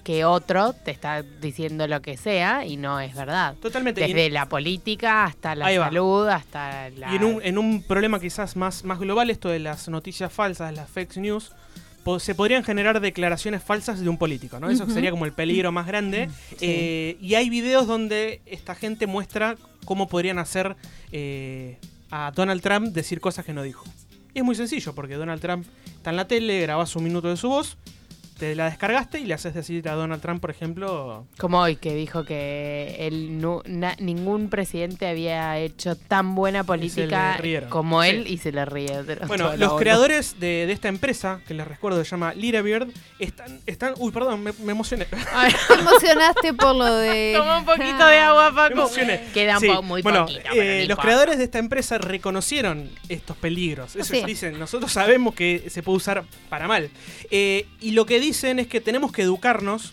[0.04, 3.54] que otro te está diciendo lo que sea y no es verdad.
[3.62, 4.06] Totalmente.
[4.06, 5.86] Y- Desde la política hasta la Ahí va.
[5.86, 7.10] salud, hasta la...
[7.12, 10.74] Y en un, en un problema quizás más, más global, esto de las noticias falsas,
[10.74, 11.52] las fake news,
[12.18, 14.70] se podrían generar declaraciones falsas de un político, ¿no?
[14.70, 16.28] Eso sería como el peligro más grande.
[16.60, 20.76] Eh, y hay videos donde esta gente muestra cómo podrían hacer
[21.12, 21.78] eh,
[22.10, 23.84] a Donald Trump decir cosas que no dijo.
[24.34, 27.36] Y es muy sencillo, porque Donald Trump está en la tele, grabas un minuto de
[27.36, 27.76] su voz,
[28.38, 31.94] te la descargaste y le haces decir a Donald Trump, por ejemplo, Como hoy que
[31.94, 38.08] dijo que él na- ningún presidente había hecho tan buena política como Sí.
[38.10, 39.02] él y se le ríe.
[39.26, 43.60] Bueno, lo los creadores de, de esta empresa, que les recuerdo se llama Lirebeard, están,
[43.66, 43.94] están...
[43.98, 45.06] Uy, perdón, me, me emocioné.
[45.32, 47.34] Ay, Te emocionaste por lo de.
[47.38, 48.72] Toma un poquito de agua, Me Paco.
[48.72, 49.20] emocioné.
[49.32, 50.40] Queda Sí, muy bueno, poquito.
[50.54, 53.94] eh, no los creadores de esta empresa reconocieron estos peligros.
[53.96, 54.22] Eso Sí.
[54.26, 56.90] dicen, nosotros sabemos que se puede usar para mal.
[57.30, 59.92] Eh, y lo que dicen es que tenemos que educarnos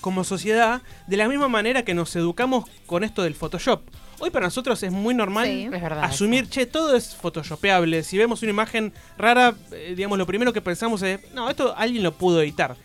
[0.00, 3.82] como sociedad de la misma manera que nos educamos con esto del Photoshop.
[4.20, 5.64] Hoy para nosotros es muy normal Sí.
[5.64, 6.04] Es verdad.
[6.04, 8.02] asumir, che, todo es photoshopeable.
[8.02, 12.02] Si vemos una imagen rara, eh, digamos, lo primero que pensamos es, no, esto alguien
[12.02, 12.76] lo pudo editar.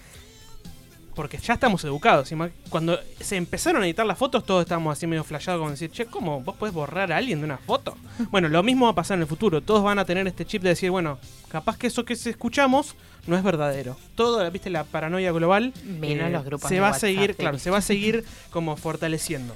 [1.16, 2.30] Porque ya estamos educados.
[2.70, 6.06] Cuando se empezaron a editar las fotos, todos estábamos así medio flashados como decir, che,
[6.06, 7.96] ¿cómo vos podés borrar a alguien de una foto?
[8.32, 9.62] Bueno, lo mismo va a pasar en el futuro.
[9.62, 11.20] Todos van a tener este chip de decir, bueno,
[11.50, 12.96] capaz que eso que escuchamos
[13.28, 13.96] no es verdadero.
[14.16, 17.70] Todo, viste, la paranoia global eh, los grupos se va a WhatsApp, seguir, claro, se
[17.70, 19.56] va a seguir como fortaleciendo.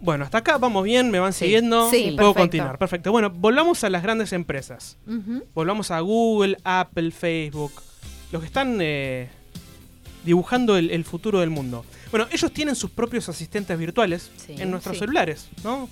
[0.00, 1.44] Bueno, hasta acá vamos bien, me van Sí.
[1.46, 1.88] siguiendo.
[1.90, 2.40] Sí, Puedo perfecto.
[2.40, 2.78] continuar.
[2.78, 3.10] Perfecto.
[3.10, 4.98] Bueno, volvamos a las grandes empresas.
[5.54, 7.72] Volvamos a Google, Apple, Facebook.
[8.30, 9.30] Los que están eh,
[10.24, 11.84] dibujando el, el futuro del mundo.
[12.10, 15.00] Bueno, ellos tienen sus propios asistentes virtuales Sí, en nuestros sí.
[15.00, 15.88] celulares, ¿no?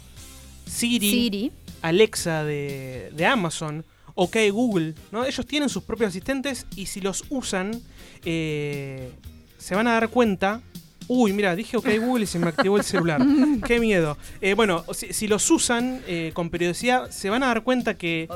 [0.66, 1.52] Siri, Siri.
[1.82, 5.24] Alexa de, de Amazon, OK Google, ¿no?
[5.24, 7.80] Ellos tienen sus propios asistentes y si los usan,
[8.24, 9.10] eh,
[9.58, 10.62] se van a dar cuenta.
[11.08, 13.20] Uy, mira, dije OK Google y se me activó el celular.
[13.66, 14.16] Qué miedo.
[14.40, 18.28] Eh, bueno, si, si los usan eh, con periodicidad, se van a dar cuenta que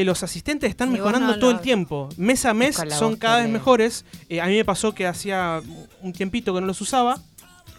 [0.00, 2.08] que los asistentes están mejorando no todo el tiempo.
[2.16, 4.06] Mes a mes son cada vez mejores.
[4.30, 5.60] Eh, a mí me pasó que hacía
[6.00, 7.20] un tiempito que no los usaba.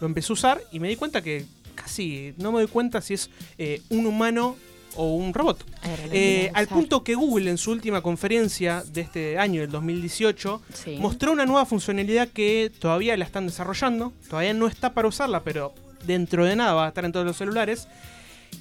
[0.00, 3.14] Lo empecé a usar y me di cuenta que casi no me doy cuenta si
[3.14, 4.54] es eh, un humano
[4.94, 5.64] o un robot.
[6.12, 10.98] Eh, al punto que Google en su última conferencia de este año, del 2018, Sí.
[11.00, 14.12] mostró una nueva funcionalidad que todavía la están desarrollando.
[14.30, 15.74] Todavía no está para usarla, pero
[16.06, 17.88] dentro de nada va a estar en todos los celulares.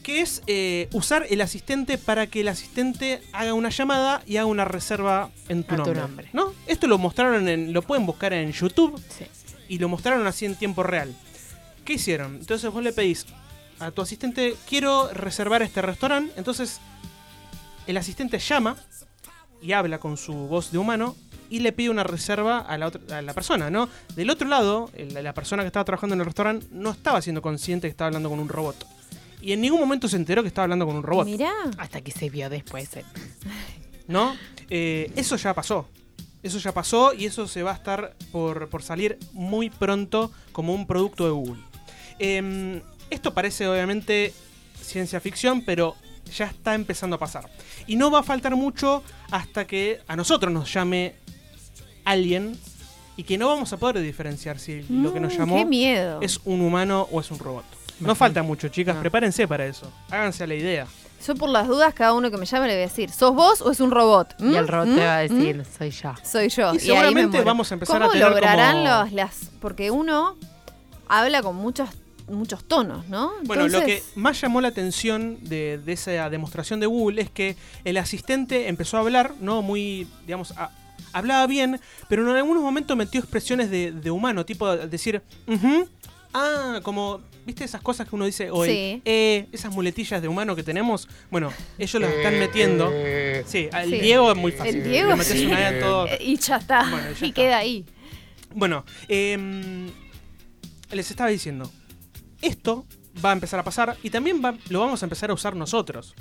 [0.04, 4.48] Que es eh, usar el asistente para que el asistente haga una llamada y haga
[4.48, 6.30] una reserva en tu nombre.
[6.34, 6.54] ¿no?
[6.68, 7.72] Esto lo mostraron en.
[7.74, 9.26] lo pueden buscar en YouTube Sí.
[9.70, 11.14] y lo mostraron así en tiempo real.
[11.86, 12.36] ¿Qué hicieron?
[12.36, 13.26] Entonces vos le pedís
[13.80, 16.34] a tu asistente, quiero reservar este restaurante.
[16.38, 16.80] Entonces
[17.88, 18.78] el asistente llama
[19.62, 21.16] y habla con su voz de humano
[21.50, 23.90] y le pide una reserva a la, otra- a la persona, ¿no?
[24.16, 27.88] Del otro lado, la persona que estaba trabajando en el restaurante no estaba siendo consciente
[27.88, 28.88] que estaba hablando con un robot.
[29.42, 31.26] Y en ningún momento se enteró que estaba hablando con un robot.
[31.26, 31.52] Mirá.
[31.78, 32.96] Hasta que se vio después.
[32.98, 33.04] eh.
[34.08, 34.36] ¿no?
[34.70, 35.88] Eh, eso ya pasó.
[36.44, 40.74] Eso ya pasó y eso se va a estar por, por salir muy pronto como
[40.74, 41.62] un producto de Google.
[42.20, 44.34] Em, esto parece obviamente
[44.82, 45.96] ciencia ficción, pero
[46.36, 47.50] ya está empezando a pasar.
[47.88, 51.14] Y no va a faltar mucho hasta que a nosotros nos llame
[52.06, 52.58] alguien
[53.18, 56.20] y que no vamos a poder diferenciar si lo que nos Mm, llamó Qué miedo.
[56.22, 57.66] es un humano o es un robot.
[58.02, 58.96] No falta mucho, chicas.
[58.96, 59.02] No.
[59.02, 59.92] Prepárense para eso.
[60.10, 60.88] Háganse a la idea.
[61.26, 63.62] Yo por las dudas, cada uno que me llame le voy a decir, ¿sos vos
[63.62, 64.34] o es un robot?
[64.40, 64.56] Y ¿Mm?
[64.56, 64.96] el robot ¿Mm?
[64.96, 65.28] te va a ¿Mm?
[65.28, 66.14] decir, soy yo.
[66.24, 66.70] Soy yo.
[66.72, 69.52] Y me seguramente vamos a empezar ¿Cómo a tener lograrán como- los, las...?
[69.60, 70.36] Porque uno
[71.08, 71.90] habla con muchos,
[72.28, 73.34] muchos tonos, ¿no?
[73.44, 77.30] Bueno, lo que Entonces, más llamó la atención de, de esa demostración de Google es
[77.30, 79.62] que el asistente empezó a hablar, ¿no?
[79.62, 80.72] Muy, digamos, a-
[81.14, 85.88] hablaba bien, pero en algunos momentos metió expresiones de, de humano, tipo decir, "Ujú,
[86.34, 88.48] ah, como, ¿viste esas cosas que uno dice?
[88.48, 89.02] El, Sí.
[89.06, 91.08] eh, esas muletillas de humano que tenemos.
[91.30, 92.92] Bueno, ellos las están metiendo.
[93.46, 94.00] Sí, al Sí.
[94.00, 94.76] Diego es muy fácil.
[94.78, 95.46] El Diego, Le sí.
[95.46, 96.08] una en todo.
[96.08, 96.90] eh, y ya está.
[96.90, 97.42] Bueno, ya y está.
[97.42, 97.86] queda ahí.
[98.54, 99.90] Bueno, em,
[100.92, 101.72] les estaba diciendo,
[102.42, 102.86] esto
[103.24, 106.16] va a empezar a pasar y también va- lo vamos a empezar a usar nosotros.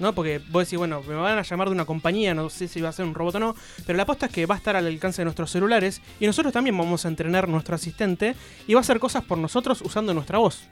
[0.00, 0.14] ¿No?
[0.14, 2.88] Porque vos decís, bueno, me van a llamar de una compañía, no sé si va
[2.88, 3.54] a ser un robot o no,
[3.86, 6.52] pero la aposta es que va a estar al alcance de nuestros celulares y nosotros
[6.54, 8.34] también vamos a entrenar nuestro asistente
[8.66, 10.62] y va a hacer cosas por nosotros usando nuestra voz.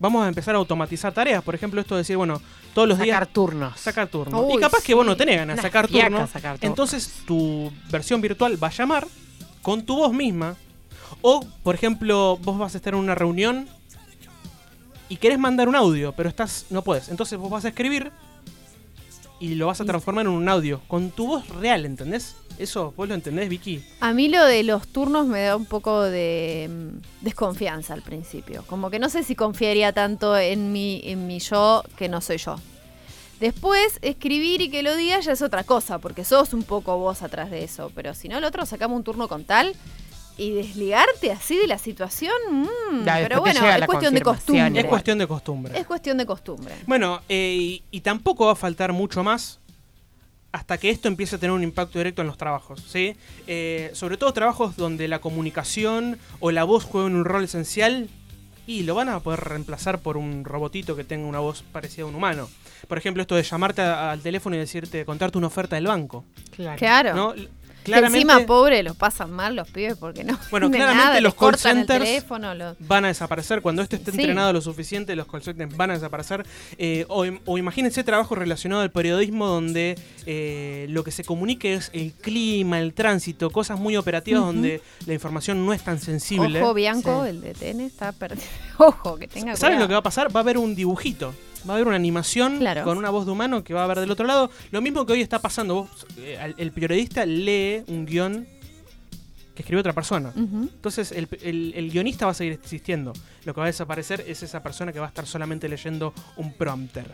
[0.00, 2.40] Vamos a empezar a automatizar tareas, por ejemplo, esto de decir, bueno,
[2.74, 3.78] todos los Sacar días turnos.
[3.78, 4.40] sacar turno.
[4.40, 6.26] Uy, y capaz que vos no tenés ganas de sacar fiaca turno.
[6.26, 6.58] sacar.
[6.62, 9.06] Entonces tu versión virtual va a llamar
[9.60, 10.56] con tu voz misma.
[11.20, 13.68] O, por ejemplo, vos vas a estar en una reunión
[15.08, 17.08] y querés mandar un audio, pero estás no puedes.
[17.08, 18.12] Entonces vos vas a escribir
[19.40, 22.36] y lo vas a transformar en un audio con tu voz real, ¿entendés?
[22.58, 23.84] Eso, vos lo entendés, Vicky.
[24.00, 28.64] A mí lo de los turnos me da un poco de mm, desconfianza al principio.
[28.66, 32.38] Como que no sé si confiaría tanto en mi, en mi yo que no soy
[32.38, 32.56] yo.
[33.38, 37.22] Después, escribir y que lo diga ya es otra cosa, porque sos un poco vos
[37.22, 37.92] atrás de eso.
[37.94, 39.76] Pero si no, el otro sacamos un turno con tal
[40.38, 42.32] y desligarte así de la situación.
[42.50, 44.80] mm, Ya, pero bueno, es cuestión de costumbre.
[44.80, 45.78] Es cuestión de costumbre.
[45.78, 46.74] Es cuestión de costumbre.
[46.86, 49.58] Bueno, eh, y, y tampoco va a faltar mucho más
[50.52, 53.14] hasta que esto empiece a tener un impacto directo en los trabajos, ¿sí?
[53.46, 58.08] Eh, sobre todo trabajos donde la comunicación o la voz juegan un rol esencial
[58.66, 62.06] y lo van a poder reemplazar por un robotito que tenga una voz parecida a
[62.06, 62.48] un humano.
[62.86, 66.24] Por ejemplo, esto de llamarte a- al teléfono y decirte, contarte una oferta del banco,
[66.52, 66.78] Claro.
[66.78, 67.14] Claro.
[67.14, 67.34] ¿no?
[67.88, 70.38] Claramente encima, pobre, los pasan mal los pibes porque no.
[70.50, 72.52] Bueno, claramente nada, los call centers teléfono.
[72.78, 73.60] van a desaparecer.
[73.62, 74.18] Cuando esto esté Sí.
[74.18, 76.46] entrenado lo suficiente, los call centers van a desaparecer.
[76.78, 81.90] Eh, o, o imagínense trabajo relacionado al periodismo donde eh, lo que se comunique es
[81.92, 86.62] el clima, el tránsito, cosas muy operativas donde la información no es tan sensible.
[86.62, 87.30] Ojo, Bianco, Sí.
[87.30, 88.46] el de TN, está perdido.
[88.78, 90.34] Ojo, que tenga ¿Saben lo que va a pasar?
[90.34, 91.34] Va a haber un dibujito.
[91.68, 92.84] Va a haber una animación Claro.
[92.84, 94.50] con una voz de humano que va a haber del otro lado.
[94.70, 95.74] Lo mismo que hoy está pasando.
[95.74, 98.46] Vos, eh, el periodista lee un guion
[99.54, 100.32] que escribió otra persona.
[100.36, 103.12] Entonces el, el- el guionista va a seguir existiendo.
[103.44, 106.52] Lo que va a desaparecer es esa persona que va a estar solamente leyendo un
[106.52, 107.06] prompter.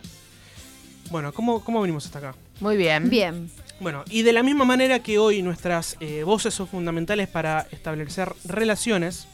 [1.10, 2.34] Bueno, ¿cómo, cómo venimos hasta acá?
[2.60, 3.08] Muy bien.
[3.10, 3.50] Bien.
[3.80, 8.32] Bueno, y de la misma manera que hoy nuestras eh, voces son fundamentales para establecer
[8.44, 9.26] relaciones,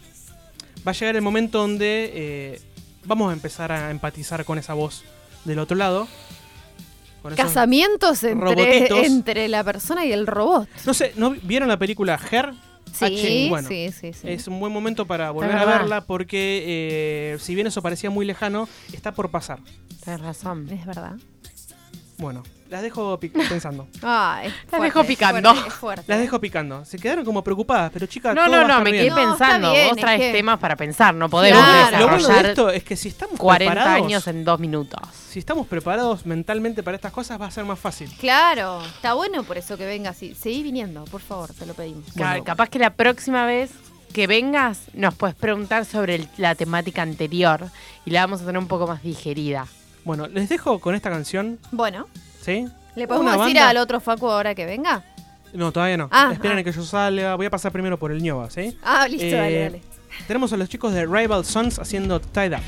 [0.86, 2.60] va a llegar el momento donde eh,
[3.04, 5.04] vamos a empezar a empatizar con esa voz
[5.44, 6.08] del otro lado.
[7.22, 10.68] Con Casamientos entre, entre la persona y el robot.
[10.86, 12.54] No sé, ¿no vieron la película Her?
[12.92, 14.28] Sí, H, bueno, sí, sí, sí.
[14.28, 18.26] Es un buen momento para volver a verla porque eh, si bien eso parecía muy
[18.26, 19.60] lejano, está por pasar.
[20.02, 20.68] Tienes razón.
[20.70, 21.16] Es verdad.
[22.18, 23.86] Bueno, las dejo pensando.
[23.94, 25.50] Es Las fuerte, dejo es picando.
[25.52, 26.04] fuerte, es fuerte.
[26.06, 26.84] Las dejo picando.
[26.84, 29.04] Se quedaron como preocupadas, pero chicas, No, todo no, va a no, estar me bien.
[29.04, 29.72] quedé No, pensando.
[29.72, 31.14] bien, Vos es traes que- temas para pensar.
[31.14, 31.98] No podemos Claro.
[31.98, 35.00] Lo bueno de esto es que si estamos 40 preparados, años en dos minutos.
[35.28, 38.10] si estamos preparados mentalmente para estas cosas va a ser más fácil.
[38.18, 40.16] Claro, está bueno por eso que vengas.
[40.16, 42.04] Sí, seguí viniendo, por favor, te lo pedimos.
[42.14, 42.44] Bueno.
[42.44, 43.70] Capaz que la próxima vez
[44.12, 47.66] que vengas nos puedes preguntar sobre el- la temática anterior
[48.04, 49.66] y la vamos a tener un poco más digerida.
[50.04, 52.08] Bueno, les dejo con esta canción, Bueno,
[52.50, 52.68] ¿sí?
[52.96, 55.04] ¿le podemos Una decir banda- al otro Facu ahora que venga?
[55.52, 56.08] No, todavía no.
[56.12, 56.60] Ah, Esperen ah.
[56.60, 57.34] a que yo salga.
[57.34, 58.76] Voy a pasar primero por el ñoba, ¿sí?
[58.82, 59.82] Ah, listo, Eh, dale, dale.
[60.26, 62.62] Tenemos a los chicos de Rival Sons haciendo Tied Up.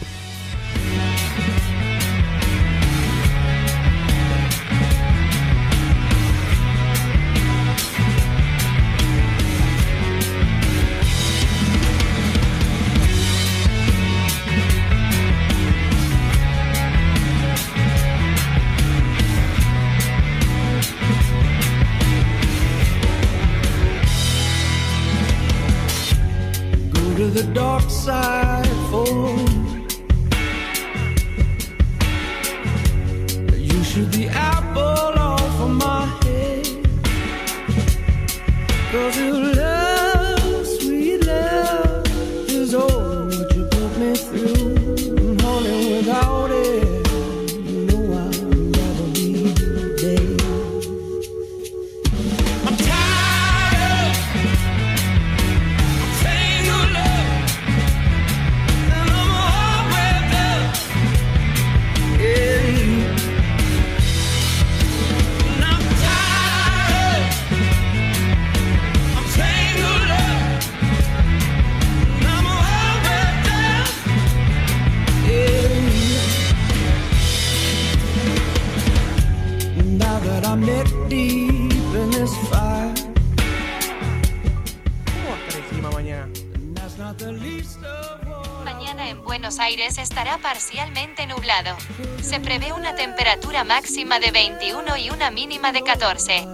[93.65, 96.47] Máxima de 21 y una mínima de 14.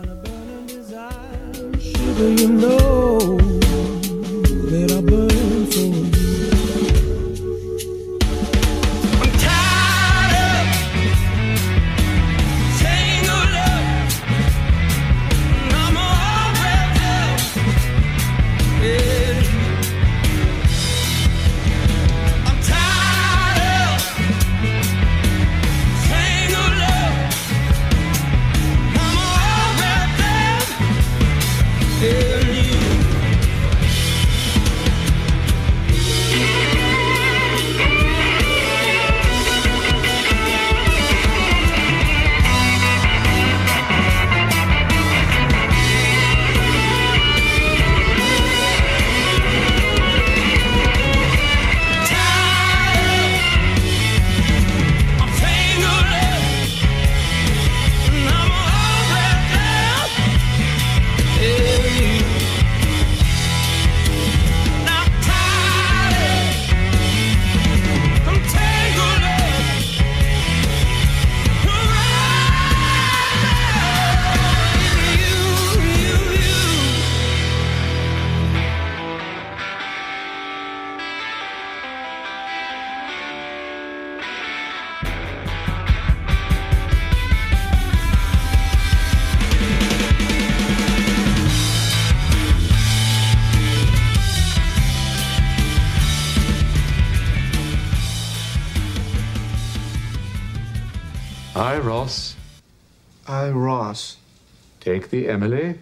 [104.98, 105.76] Take the Emily.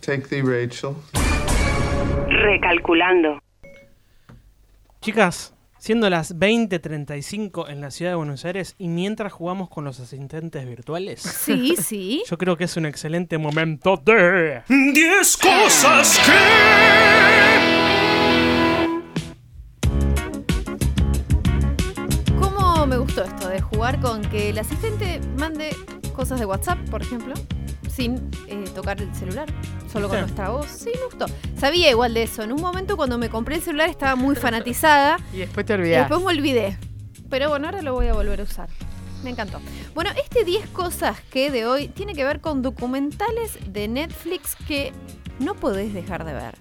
[0.00, 0.96] Take the Rachel.
[2.26, 3.38] Recalculando.
[5.00, 10.00] Chicas, siendo las 20:35 en la ciudad de Buenos Aires y mientras jugamos con los
[10.00, 11.20] asistentes virtuales.
[11.20, 12.24] Sí, sí.
[12.28, 16.32] Yo creo que es un excelente momento de 10 cosas que
[22.40, 25.70] ¿Cómo me gustó esto de jugar con que el asistente mande
[26.16, 27.34] cosas de WhatsApp, por ejemplo?
[27.90, 29.48] Sin eh, tocar el celular,
[29.92, 30.22] solo con Sí.
[30.22, 30.66] nuestra voz.
[30.66, 31.26] Sí, me gustó.
[31.58, 32.42] Sabía igual de eso.
[32.42, 35.18] En un momento cuando me compré el celular estaba muy fanatizada.
[35.34, 36.08] Y después te y olvidás.
[36.08, 36.78] después me olvidé.
[37.28, 38.68] Pero bueno, ahora lo voy a volver a usar.
[39.22, 39.60] Me encantó.
[39.94, 44.92] Bueno, este 10 cosas que de hoy tiene que ver con documentales de Netflix que
[45.38, 46.54] no podés dejar de ver.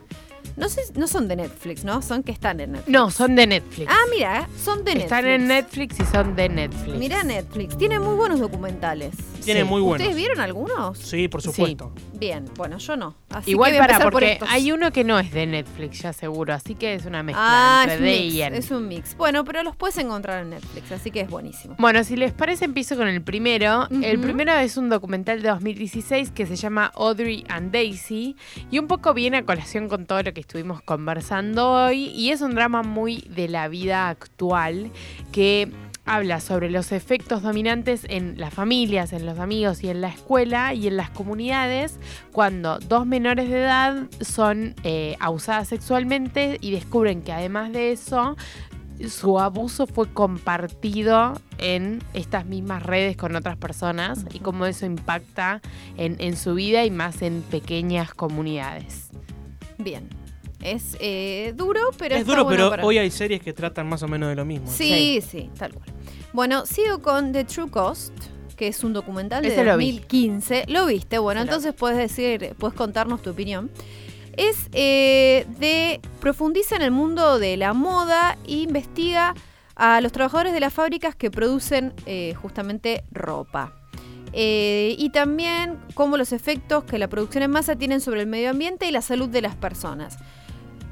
[0.59, 2.01] No sé, no son de Netflix, ¿no?
[2.01, 2.91] Son que están en Netflix.
[2.91, 3.89] No, son de Netflix.
[3.89, 5.03] Ah, mira, son de Netflix.
[5.03, 6.97] Están en Netflix y son de Netflix.
[6.97, 9.15] Mira Netflix, tiene muy buenos documentales.
[9.45, 10.01] Tiene muy buenos.
[10.05, 10.97] ¿Ustedes vieron algunos?
[10.97, 11.93] Sí, por supuesto.
[12.13, 13.15] Bien, bueno, yo no.
[13.29, 16.01] Así Igual que voy a para, por porque hay uno que no es de Netflix,
[16.01, 17.41] ya seguro, así que es una mezcla
[17.81, 18.55] Ah, es entre un, de mix, y en.
[18.55, 19.15] es un mix.
[19.15, 21.75] Bueno, pero los puedes encontrar en Netflix, así que es buenísimo.
[21.79, 23.87] Bueno, si les parece, empiezo con el primero.
[24.01, 28.35] El primero es un documental de 2016 que se llama Audrey and Daisy
[28.69, 32.41] y un poco viene a colación con todo lo que estuvimos conversando hoy y es
[32.41, 34.89] un drama muy de la vida actual
[35.31, 35.71] que
[36.05, 40.73] habla sobre los efectos dominantes en las familias, en los amigos y en la escuela
[40.73, 41.99] y en las comunidades
[42.31, 48.35] cuando dos menores de edad son eh, abusadas sexualmente y descubren que además de eso
[49.07, 55.61] su abuso fue compartido en estas mismas redes con otras personas y cómo eso impacta
[55.95, 59.11] en, en su vida y más en pequeñas comunidades.
[59.77, 60.18] Bien.
[60.61, 63.87] Es eh, duro, pero es está duro, bueno pero para- hoy hay series que tratan
[63.87, 64.67] más o menos de lo mismo.
[64.69, 65.87] Sí, sí, tal cual.
[66.33, 68.13] Bueno, sigo con The True Cost,
[68.57, 69.91] que es un documental de Ese lo vi.
[69.91, 70.65] 2015.
[70.67, 73.71] Lo viste, bueno, Ese lo entonces puedes decir, puedes contarnos tu opinión.
[74.35, 79.33] Es eh, de profundiza en el mundo de la moda e investiga
[79.75, 83.73] a los trabajadores de las fábricas que producen eh, justamente ropa.
[84.33, 88.51] Eh, y también cómo los efectos que la producción en masa tienen sobre el medio
[88.51, 90.17] ambiente y la salud de las personas.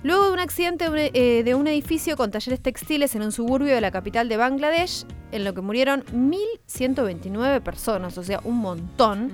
[0.04, 3.32] Luego de un accidente de un, eh, de un edificio con talleres textiles en un
[3.32, 8.58] suburbio de la capital de Bangladesh, en lo que murieron 1.129 personas, o sea, un
[8.58, 9.32] montón,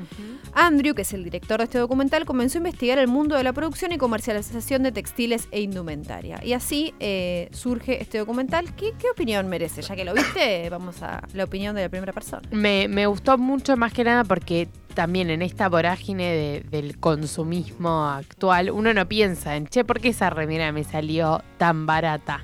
[0.53, 3.53] Andrew, que es el director de este documental, comenzó a investigar el mundo de la
[3.53, 6.39] producción y comercialización de textiles e indumentaria.
[6.43, 8.73] Y así eh, surge este documental.
[8.75, 9.81] ¿Qué, qué opinión merece?
[9.81, 12.47] Ya que lo viste, vamos a la opinión de la primera persona.
[12.51, 18.05] Me, me gustó mucho más que nada porque también en esta vorágine de- del consumismo
[18.05, 22.43] actual uno no piensa en, che, ¿por qué esa remera me salió tan barata?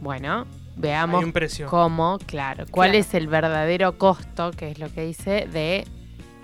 [0.00, 1.66] Bueno, veamos Hay un precio.
[1.66, 3.00] cómo, claro, cuál Claro.
[3.00, 5.84] es el verdadero costo, que es lo que dice, de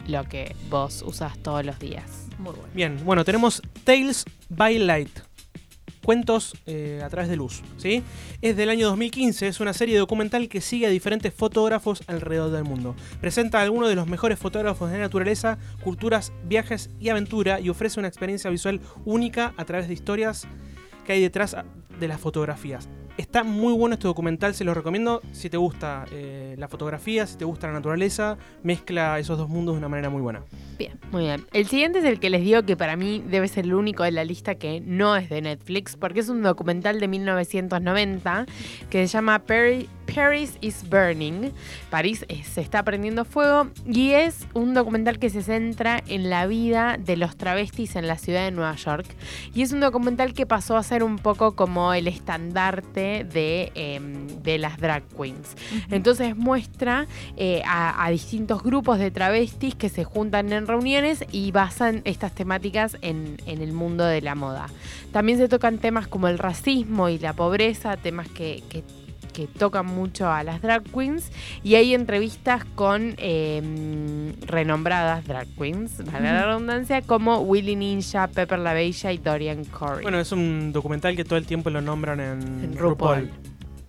[0.06, 2.26] lo que vos usas todos los días.
[2.38, 2.68] Muy bueno.
[2.74, 5.10] Bien, bueno, tenemos Tales by Light.
[6.08, 8.02] Cuentos eh, a través de luz, ¿sí?
[8.40, 12.64] Es del año 2015, es una serie documental que sigue a diferentes fotógrafos alrededor del
[12.64, 12.96] mundo.
[13.20, 18.00] Presenta a algunos de los mejores fotógrafos de naturaleza, culturas, viajes y aventura y ofrece
[18.00, 20.48] una experiencia visual única a través de historias
[21.04, 21.54] que hay detrás
[22.00, 22.88] de las fotografías.
[23.18, 27.36] Está muy bueno este documental, se lo recomiendo si te gusta eh, la fotografía, si
[27.36, 30.42] te gusta la naturaleza, mezcla esos dos mundos de una manera muy buena.
[30.78, 30.92] Bien.
[31.10, 31.44] Muy bien.
[31.52, 34.12] El siguiente es el que les digo que para mí debe ser el único de
[34.12, 38.46] la lista que no es de Netflix, porque es un documental de 1990
[38.88, 41.52] que se llama Pari- Paris is Burning.
[41.90, 46.46] París eh, se está prendiendo fuego y es un documental que se centra en la
[46.46, 49.06] vida de los travestis en la ciudad de Nueva York.
[49.54, 54.26] Y es un documental que pasó a ser un poco como el estandarte de, em,
[54.42, 55.54] de las drag queens.
[55.90, 57.06] Entonces muestra
[57.36, 62.32] eh, a, a distintos grupos de travestis que se juntan en reuniones y basan estas
[62.34, 64.68] temáticas en, en el mundo de la moda.
[65.12, 68.84] También se tocan temas como el racismo y la pobreza, temas que, que-
[69.38, 71.30] que tocan mucho a las drag queens
[71.62, 78.58] y hay entrevistas con eh, renombradas drag queens, para la redundancia, como Willy Ninja, Pepper
[78.58, 80.02] La Bella y Dorian Corey.
[80.02, 83.28] Bueno, es un documental que todo el tiempo lo nombran en, En RuPaul.
[83.28, 83.30] RuPaul.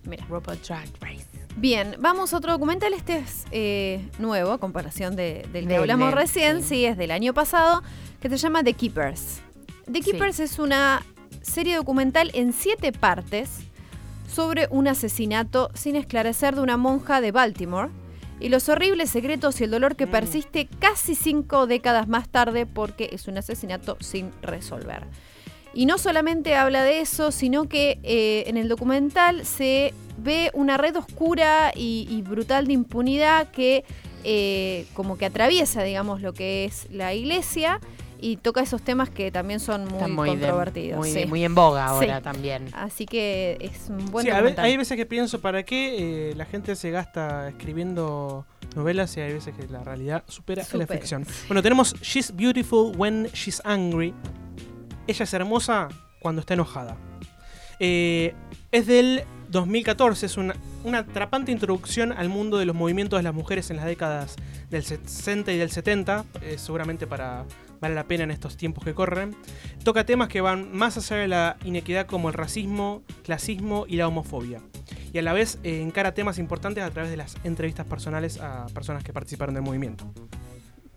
[0.05, 0.25] Mira.
[0.29, 1.25] RuPaul Drag Race.
[1.57, 2.93] Bien, vamos a otro documental.
[2.93, 6.61] Este es eh, nuevo, a comparación de- del que hablamos recién.
[6.63, 6.85] Sí.
[6.85, 7.81] es del año pasado,
[8.21, 9.41] que se llama The Keepers.
[9.91, 10.11] The Sí.
[10.11, 11.01] Keepers es una
[11.41, 13.61] serie documental en siete partes
[14.33, 17.89] sobre un asesinato sin esclarecer de una monja de Baltimore
[18.39, 20.11] y los horribles secretos y el dolor que Mm.
[20.11, 25.03] persiste casi cinco décadas más tarde porque es un asesinato sin resolver.
[25.73, 30.77] Y no solamente habla de eso, sino que eh, en el documental se ve una
[30.77, 33.83] red oscura y, y brutal de impunidad que
[34.23, 37.79] eh, como que atraviesa, digamos, lo que es la iglesia
[38.21, 40.97] y toca esos temas que también son muy, de- controvertidos.
[40.99, 41.25] muy, sí.
[41.25, 42.23] muy en boga ahora Sí.
[42.23, 42.65] también.
[42.73, 44.65] Así que es un buen Sí, documental.
[44.65, 48.45] hay veces que pienso, ¿para qué eh, la gente se gasta escribiendo
[48.75, 51.25] novelas y hay veces que la realidad supera, a la ficción?
[51.47, 54.13] Bueno, tenemos She's Beautiful When She's Angry.
[55.07, 55.87] Ella es hermosa
[56.19, 56.97] cuando está enojada.
[57.79, 58.33] Eh,
[58.71, 60.25] es del 2014.
[60.25, 63.85] Es una, una atrapante introducción al mundo de los movimientos de las mujeres en las
[63.85, 64.35] décadas
[64.69, 66.25] del 60 y del 70.
[66.41, 67.45] eh, seguramente para
[67.81, 69.35] vale la pena en estos tiempos que corren.
[69.83, 74.07] Toca temas que van más allá de la inequidad como el racismo, clasismo y la
[74.07, 74.61] homofobia.
[75.13, 78.67] Y a la vez eh, encara temas importantes a través de las entrevistas personales a
[78.67, 80.11] personas que participaron del movimiento.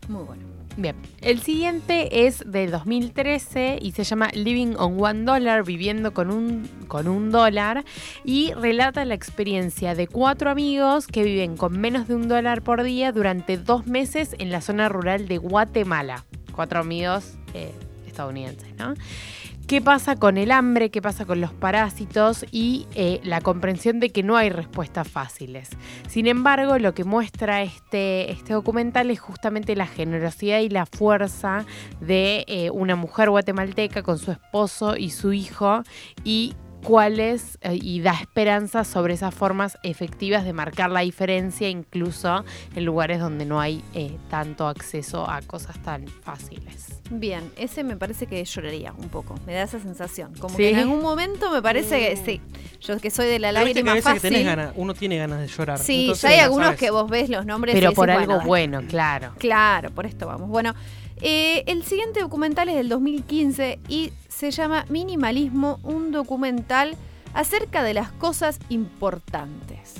[0.08, 0.42] Muy bueno.
[0.76, 6.30] Bien, el siguiente es de 2013 y se llama Living on One Dollar, viviendo con
[6.30, 7.84] un, con un dólar,
[8.24, 12.82] y relata la experiencia de cuatro amigos que viven con menos de un dólar por
[12.82, 16.24] día durante dos meses en la zona rural de Guatemala.
[16.52, 17.72] Cuatro amigos eh,
[18.06, 18.94] estadounidenses, ¿no?
[19.66, 20.90] ¿Qué pasa con el hambre?
[20.90, 22.44] ¿Qué pasa con los parásitos?
[22.50, 25.70] Y eh, la comprensión de que no hay respuestas fáciles.
[26.08, 31.64] Sin embargo, lo que muestra este, este documental es justamente la generosidad y la fuerza
[32.00, 35.84] de eh, una mujer guatemalteca con su esposo y su hijo
[36.22, 42.44] y cuáles eh, y da esperanza sobre esas formas efectivas de marcar la diferencia incluso
[42.74, 47.00] en lugares donde no hay eh, tanto acceso a cosas tan fáciles.
[47.10, 49.34] Bien, ese me parece que lloraría un poco.
[49.46, 50.32] Me da esa sensación.
[50.38, 50.62] Como ¿Sí?
[50.62, 52.40] que en algún momento me parece que sí.
[52.80, 54.56] Yo que soy de la viste que lágrima veces que tenés fácil.
[54.56, 55.78] ganas, uno tiene ganas de llorar.
[55.78, 56.80] Sí, ya hay algunos sabes.
[56.80, 59.34] que vos ves los nombres y Pero por algo bueno, bueno, claro.
[59.38, 60.48] Claro, por esto vamos.
[60.48, 60.74] Bueno,
[61.22, 66.96] eh, el siguiente documental es del 2015 y se llama Minimalismo, un documental
[67.34, 69.94] acerca de las cosas importantes.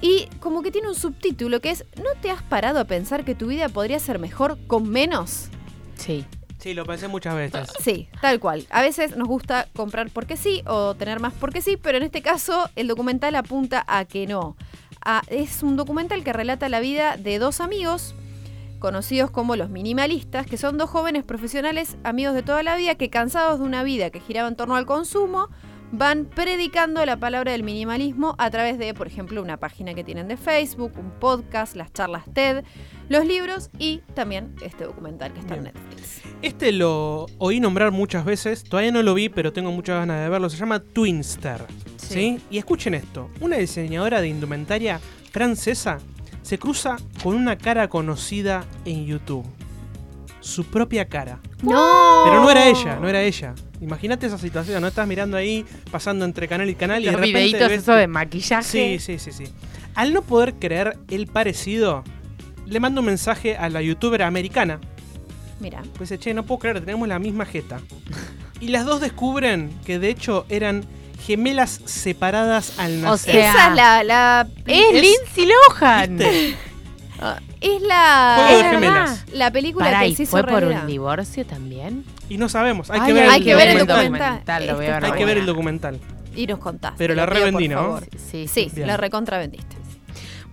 [0.00, 3.34] Y como que tiene un subtítulo que es ¿No te has parado a pensar que
[3.34, 5.48] tu vida podría ser mejor con menos?
[5.96, 6.24] Sí.
[6.58, 7.68] Sí, lo pensé muchas veces.
[7.82, 8.66] Sí, tal cual.
[8.70, 12.22] A veces nos gusta comprar porque sí o tener más porque sí, pero en este
[12.22, 14.56] caso el documental apunta a que no.
[15.04, 18.14] A- es un documental que relata la vida de dos amigos
[18.84, 23.08] conocidos como los minimalistas, que son dos jóvenes profesionales amigos de toda la vida que
[23.08, 25.48] cansados de una vida que giraba en torno al consumo,
[25.90, 30.28] van predicando la palabra del minimalismo a través de, por ejemplo, una página que tienen
[30.28, 32.62] de Facebook, un podcast, las charlas TED,
[33.08, 35.64] los libros y también este documental que está en.
[35.64, 36.20] Netflix.
[36.42, 40.28] Este lo oí nombrar muchas veces, todavía no lo vi, pero tengo muchas ganas de
[40.28, 40.50] verlo.
[40.50, 41.62] Se llama Twinster.
[41.96, 42.38] ¿sí?
[42.50, 45.00] Y escuchen esto: una diseñadora de indumentaria
[45.32, 46.00] francesa
[46.44, 49.44] se cruza con una cara conocida en YouTube.
[50.40, 51.40] Su propia cara.
[51.62, 52.22] ¡No!
[52.26, 53.54] Pero no era ella, no era ella.
[53.80, 54.88] Imagínate esa situación, ¿no?
[54.88, 58.06] Estás mirando ahí, pasando entre canal y canal y de repente videitos ves- eso de
[58.06, 58.98] maquillaje.
[58.98, 59.50] Sí, sí, sí, sí.
[59.94, 62.04] Al no poder creer el parecido,
[62.66, 64.80] le mando un mensaje a la youtuber americana.
[65.60, 65.82] Mira.
[65.96, 67.80] Pues che, no puedo creer, tenemos la misma jeta.
[68.60, 70.84] Y las dos descubren que de hecho eran
[71.26, 73.36] gemelas separadas al nacer.
[73.36, 74.04] Esa es la.
[74.04, 76.16] la Es Lindsay Lohan.
[76.18, 76.56] ¿Viste?
[77.60, 78.34] Es la.
[78.48, 79.24] Juego de gemelas.
[79.32, 80.82] La película Pará, que ¿y se hizo fue por realidad.
[80.82, 82.04] un divorcio también?
[82.28, 84.42] Y no sabemos, hay Ay, que ver, hay que ver el documental.
[84.66, 86.00] lo Este Hay que ver el documental.
[86.36, 86.96] Y nos contaste.
[86.98, 88.00] Pero la revendí, ¿no?
[88.30, 88.88] Sí, Sí, Bien.
[88.88, 89.76] la recontra vendiste.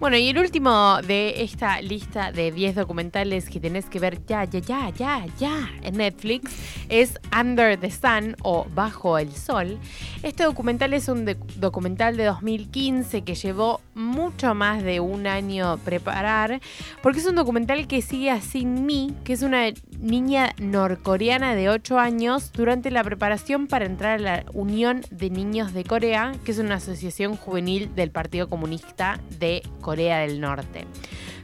[0.02, 4.45] Bueno, y el último de esta lista de 10 documentales que tenés que ver ya,
[4.45, 6.52] ya, ya, ya, ya en Netflix
[6.89, 9.78] es Under the Sun o Bajo el Sol.
[10.24, 11.26] Este documental es un
[11.58, 16.62] documental de 2015 que llevó mucho más de un año preparar,
[17.04, 18.88] porque es un documental que sigue a Sin
[19.24, 19.68] que es una
[20.02, 25.74] niña norcoreana de 8 años, durante la preparación para entrar a la Unión de Niños
[25.74, 30.86] de Corea, que es una asociación juvenil del Partido Comunista de Corea del Norte.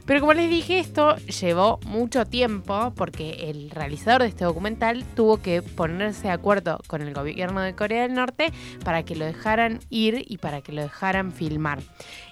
[0.08, 5.42] Pero como les dije, esto llevó mucho tiempo porque el realizador de este documental tuvo
[5.42, 8.50] que ponerse de acuerdo con el gobierno de Corea del Norte
[8.82, 11.80] para que lo dejaran ir y para que lo dejaran filmar.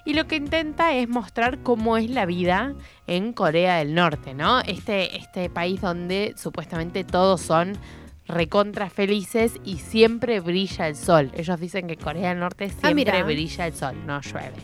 [0.05, 2.73] Y lo que intenta es mostrar cómo es la vida
[3.05, 4.59] en Corea del Norte, ¿no?
[4.61, 7.77] Este, este país donde supuestamente todos son
[8.27, 11.31] recontra felices y siempre brilla el sol.
[11.35, 13.23] Ellos dicen que Corea del Norte siempre mira.
[13.23, 14.55] brilla el sol, no llueve.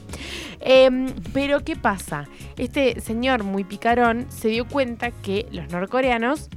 [0.59, 2.27] Em, pero ¿qué pasa?
[2.57, 6.49] Este señor muy picarón se dio cuenta que los norcoreanos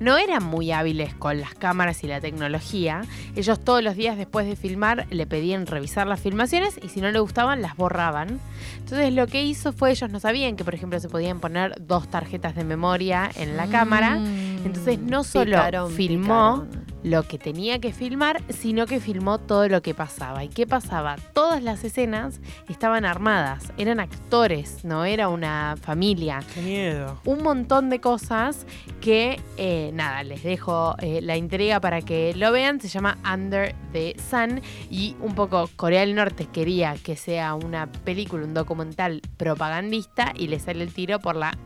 [0.00, 3.02] no eran muy hábiles con las cámaras y la tecnología.
[3.34, 7.10] Ellos todos los días después de filmar le pedían revisar las filmaciones y si no
[7.10, 8.40] le gustaban las borraban.
[8.78, 12.08] Entonces lo que hizo fue, ellos no sabían que por ejemplo se podían poner dos
[12.08, 14.18] tarjetas de memoria en la cámara.
[14.64, 16.66] Entonces no solo filmó.
[17.06, 20.42] Lo que tenía que filmar, sino que filmó todo lo que pasaba.
[20.42, 21.14] ¿Y qué pasaba?
[21.32, 26.40] Todas las escenas estaban armadas, eran actores, no era una familia.
[26.52, 27.20] Qué miedo.
[27.24, 28.66] Un montón de cosas
[29.00, 32.80] que, eh, nada, les dejo eh, la entrega para que lo vean.
[32.80, 37.86] Se llama Under the Sun y un poco Corea del Norte quería que sea una
[37.86, 41.56] película, un documental propagandista y le sale el tiro por la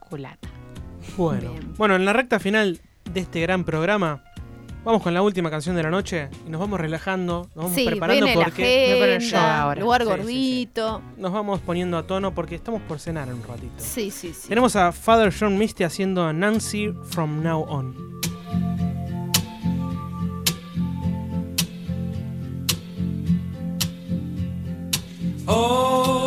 [0.00, 0.48] culata.
[1.16, 1.52] Bueno.
[1.52, 1.74] Bien.
[1.76, 2.80] Bueno, en la recta final
[3.12, 4.24] de este gran programa,
[4.86, 7.84] Vamos con la última canción de la noche y nos vamos relajando, nos vamos Sí,
[7.86, 9.80] preparando viene la porque yo agenda, ahora.
[9.80, 11.02] lugar Sí, sí, gordito.
[11.16, 13.72] nos vamos poniendo a tono porque estamos por cenar en un ratito.
[13.78, 14.46] Sí, sí, sí.
[14.48, 17.96] Tenemos a Father John Misty haciendo Nancy from now on.
[25.48, 26.25] Oh,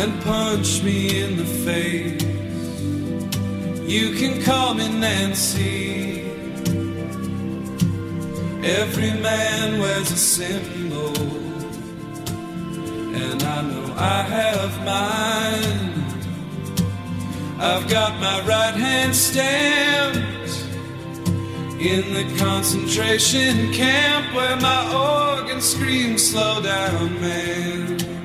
[0.00, 2.22] and punch me in the face.
[3.82, 6.22] You can call me Nancy.
[8.62, 11.16] Every man wears a symbol,
[13.22, 15.94] and I know I have mine.
[17.60, 20.18] I've got my right hand stamped
[21.80, 28.17] in the concentration camp where my organ screams, slow down, man.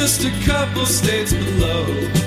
[0.00, 2.19] Just a couple states below.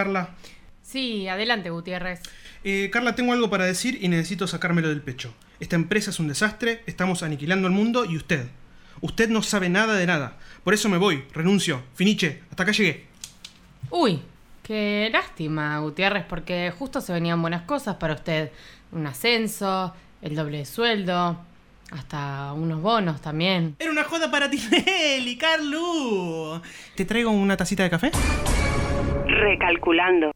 [0.00, 0.30] Carla.
[0.80, 2.22] Sí, adelante, Gutiérrez.
[2.64, 5.34] Eh, Carla, tengo algo para decir y necesito sacármelo del pecho.
[5.60, 8.46] Esta empresa es un desastre, estamos aniquilando el mundo y usted.
[9.02, 10.38] Usted no sabe nada de nada.
[10.64, 11.82] Por eso me voy, renuncio.
[11.94, 13.08] Finiche, hasta acá llegué.
[13.90, 14.22] Uy,
[14.62, 18.52] qué lástima, Gutiérrez, porque justo se venían buenas cosas para usted.
[18.92, 21.44] Un ascenso, el doble de sueldo,
[21.90, 23.76] hasta unos bonos también.
[23.78, 26.62] Era una joda para Tinelli, Carlu.
[26.96, 28.10] ¿Te traigo una tacita de café?
[29.26, 30.32] Recalculando.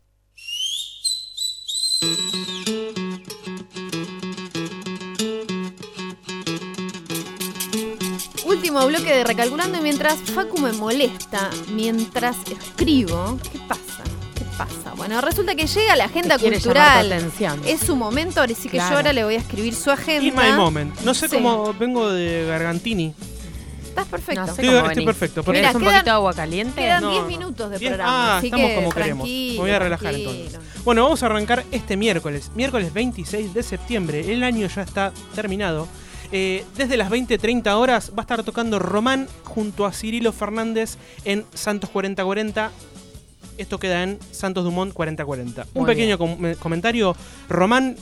[8.46, 14.02] Último bloque de recalculando y mientras Facu me molesta, mientras escribo, ¿qué pasa?
[14.34, 14.92] ¿Qué pasa?
[14.96, 17.10] Bueno, resulta que llega la agenda Te cultural.
[17.12, 17.60] atención.
[17.66, 20.26] Es su momento, ahora sí que yo ahora le voy a escribir su agenda.
[20.26, 21.00] In my moment.
[21.00, 21.36] No sé Sí.
[21.36, 23.14] cómo vengo de Gargantini.
[23.94, 24.40] Estás perfecto.
[24.40, 25.06] No sé Estoy- cómo estoy venís.
[25.06, 25.78] perfecto, ¿Querés perfecto.
[25.78, 26.80] un Mira, poquito de quedan- agua caliente?
[26.82, 27.28] Quedan No, 10 no.
[27.28, 28.04] minutos de programa.
[28.34, 29.28] Ah, así estamos que como queremos.
[29.28, 30.30] Me voy a relajar tranquilo.
[30.32, 30.84] entonces.
[30.84, 34.32] Bueno, vamos a arrancar este miércoles, miércoles 26 de septiembre.
[34.32, 35.86] El año ya está terminado.
[36.32, 41.44] Eh, desde las 20-30 horas va a estar tocando Román junto a Cirilo Fernández en
[41.54, 42.72] Santos 4040.
[43.56, 45.66] Esto queda en Santos Dumont 4040.
[45.74, 47.14] Un Muy pequeño com- eh, comentario.
[47.48, 47.96] Román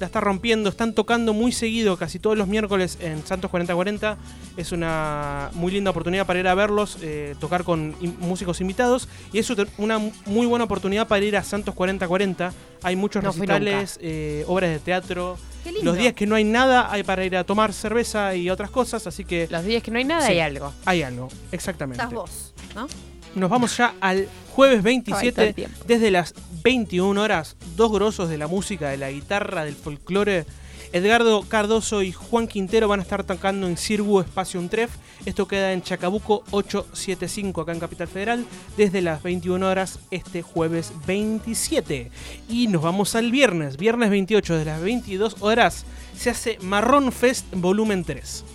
[0.00, 4.16] la está rompiendo, están tocando muy seguido, casi todos los miércoles en Santos 4040.
[4.56, 9.08] Es una muy linda oportunidad para ir a verlos, eh, tocar con in- músicos invitados.
[9.32, 12.52] Y es una muy buena oportunidad para ir a Santos 4040.
[12.82, 15.38] Hay muchos No recitales, eh, obras de teatro.
[15.62, 15.84] Qué lindo.
[15.92, 19.06] Los días que no hay nada hay para ir a tomar cerveza y otras cosas,
[19.06, 20.32] así que Los días que no hay nada Sí.
[20.32, 20.72] hay algo.
[20.84, 22.02] hay algo, exactamente.
[22.02, 22.86] Estás vos, ¿no?
[23.34, 25.78] Nos vamos ya al jueves Ay, todo 27, el tiempo.
[25.86, 26.34] desde las
[26.64, 30.46] 21 horas, dos grosos de la música, de la guitarra, del folclore.
[30.94, 34.90] Edgardo Cardoso y Juan Quintero van a estar tocando en Cirgu Espacio Untref.
[35.26, 38.46] Esto queda en Chacabuco 875, acá en Capital Federal,
[38.78, 42.10] desde las 21 horas este jueves 27.
[42.48, 45.84] Y nos vamos al viernes, viernes 28, de las 22 horas,
[46.16, 48.53] se hace Marrón Fest Volumen 3.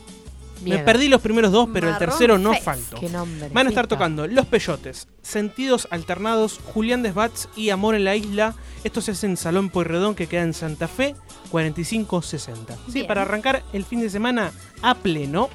[0.64, 2.64] Me perdí los primeros dos, pero el tercero no Fest.
[2.66, 3.00] faltó.
[3.00, 3.50] Qué nombre.
[3.52, 8.56] Van a estar tocando Los Peyotes, Sentidos Alternados, Julián Desbats y Amor en la Isla.
[8.84, 11.16] Esto se hace en Salón Pueyrredón que queda en Santa Fe,
[11.52, 12.76] 4560.
[12.92, 14.52] Sí, para arrancar el fin de semana
[14.82, 15.50] a pleno.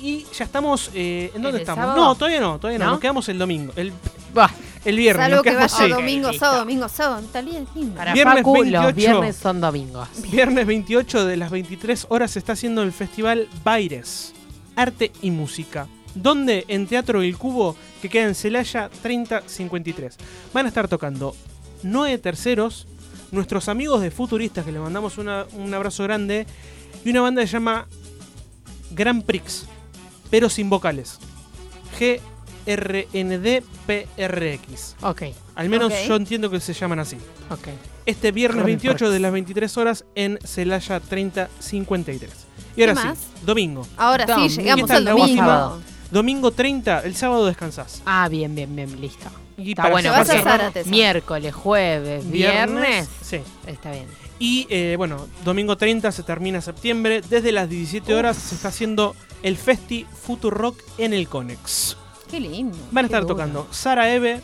[0.00, 0.90] Y ya estamos.
[0.94, 1.82] eh, ¿En dónde estamos?
[1.84, 2.00] sábado?
[2.00, 2.84] No, todavía no, todavía no.
[2.86, 2.90] ¿No?
[2.92, 3.72] Nos quedamos el domingo.
[3.76, 3.92] El,
[4.32, 4.50] Bah,
[4.84, 5.26] el viernes.
[5.28, 5.88] Salvo que vaya sí.
[5.88, 7.26] domingo, sábado, domingo, sábado.
[7.32, 7.60] Talía
[7.96, 8.82] para Viernes Facu, 28.
[8.82, 10.08] los viernes son domingos.
[10.30, 14.32] Viernes 28 de las 23 horas se está haciendo el festival Baires,
[14.80, 15.86] Arte y Música.
[16.14, 20.16] Donde en Teatro El Cubo, que queda en Celaya 3053.
[20.52, 21.36] Van a estar tocando
[21.82, 22.86] Noé Terceros,
[23.30, 26.46] nuestros amigos de Futuristas, que les mandamos una- un abrazo grande,
[27.04, 27.86] y una banda que se llama
[28.90, 29.66] Grand Prix,
[30.30, 31.18] pero sin vocales.
[33.60, 34.96] GRNDPRX.
[35.02, 35.22] Ok,
[35.54, 37.16] Al menos yo entiendo que se llaman así.
[37.50, 37.68] ok.
[38.06, 39.12] Este viernes Grand 28 Prix.
[39.12, 42.30] de las 23 horas en Celaya 3053.
[42.80, 43.18] Y ahora ¿Qué sí, más?
[43.44, 43.86] domingo.
[43.96, 45.78] Ahora sí, llegamos ¿Qué tal al domingo.
[46.10, 48.02] Domingo 30, el sábado descansás.
[48.04, 49.28] Ah, bien, bien, bien, listo.
[49.56, 53.38] Y Está para bueno, vas a Zárate, miércoles, jueves, viernes, Sí.
[53.66, 54.06] está bien.
[54.38, 57.20] Y eh, bueno, domingo 30 se termina septiembre.
[57.28, 61.96] Desde las 17 horas se está haciendo el Festi Future Rock en el Conex.
[62.30, 62.76] Qué lindo.
[62.90, 63.34] Van a estar duro.
[63.34, 64.40] tocando Sara Eve,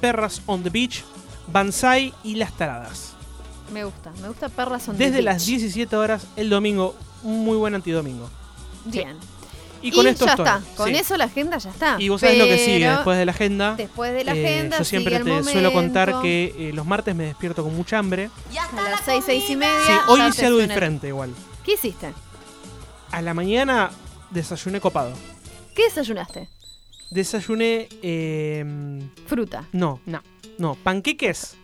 [0.00, 1.04] Perras on the Beach,
[1.52, 3.14] Banzai y Las Taradas.
[3.72, 5.60] Me gusta, me gusta Perras on the Desde las Beach.
[5.60, 6.94] 17 horas el domingo,
[7.26, 8.30] un muy buen antidomingo.
[8.86, 9.16] Bien.
[9.82, 10.46] Y con esto ya estoy.
[10.46, 10.62] está.
[10.74, 10.96] Con Sí.
[10.96, 11.96] eso la agenda ya está.
[11.98, 13.74] Y vos sabés lo que sigue después de la agenda.
[13.76, 14.78] Después de la Eh, agenda.
[14.78, 17.98] yo siempre sigue te el suelo contar que eh, los martes me despierto con mucha
[17.98, 18.30] hambre.
[18.76, 19.76] A las seis, seis y media.
[19.86, 21.34] Sí, hoy ya hice algo diferente igual.
[21.64, 22.12] ¿Qué hiciste?
[23.12, 23.90] A la mañana
[24.30, 25.12] desayuné copado.
[25.74, 26.48] ¿Qué desayunaste?
[27.10, 27.88] Desayuné.
[28.02, 28.64] eh,
[29.26, 29.64] Fruta.
[29.72, 30.22] no, No.
[30.58, 31.56] no, panqueques.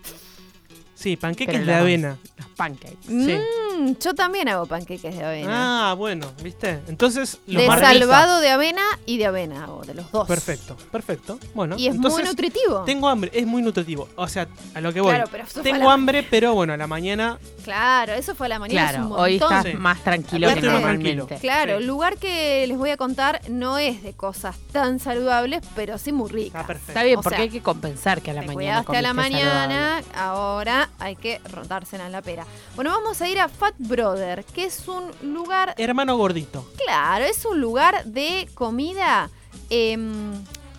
[0.95, 2.19] Sí, panqueques Pero de avena.
[2.37, 2.99] Los pancakes.
[3.09, 3.15] Sí.
[3.15, 5.91] Mm, yo también hago panqueques de avena.
[5.91, 6.81] Ah, bueno, ¿viste?
[6.89, 10.27] Entonces, los de salvado de avena y de avena hago, de los dos.
[10.29, 11.39] Perfecto, perfecto.
[11.55, 12.81] Bueno, Y es entonces, muy nutritivo.
[12.85, 14.09] Tengo hambre, es muy nutritivo.
[14.17, 15.15] O sea, a lo que voy.
[15.15, 17.39] Claro, pero eso tengo hambre, pero bueno, a la mañana.
[17.65, 18.85] Claro, eso fue a la mañana.
[18.87, 19.75] es Claro, un hoy estás Sí.
[19.75, 21.15] más tranquilo que normalmente.
[21.17, 21.41] tranquilo.
[21.41, 21.83] Claro, Sí.
[21.83, 26.13] el lugar que les voy a contar no es de cosas tan saludables, pero sí
[26.13, 26.63] muy ricas.
[26.63, 26.93] Ah, perfecto.
[26.93, 29.03] Está bien, O porque sea, hay que compensar que a la Te mañana cuidaste a
[29.03, 32.47] la mañana, ahora hay que rotársela en la pera.
[32.75, 36.67] Bueno, vamos a ir a Fat Brother, que es un lugar, Hermano gordito.
[36.85, 39.31] claro, es un lugar de comida,
[39.71, 40.33] em,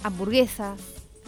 [0.03, 0.79] hamburguesas,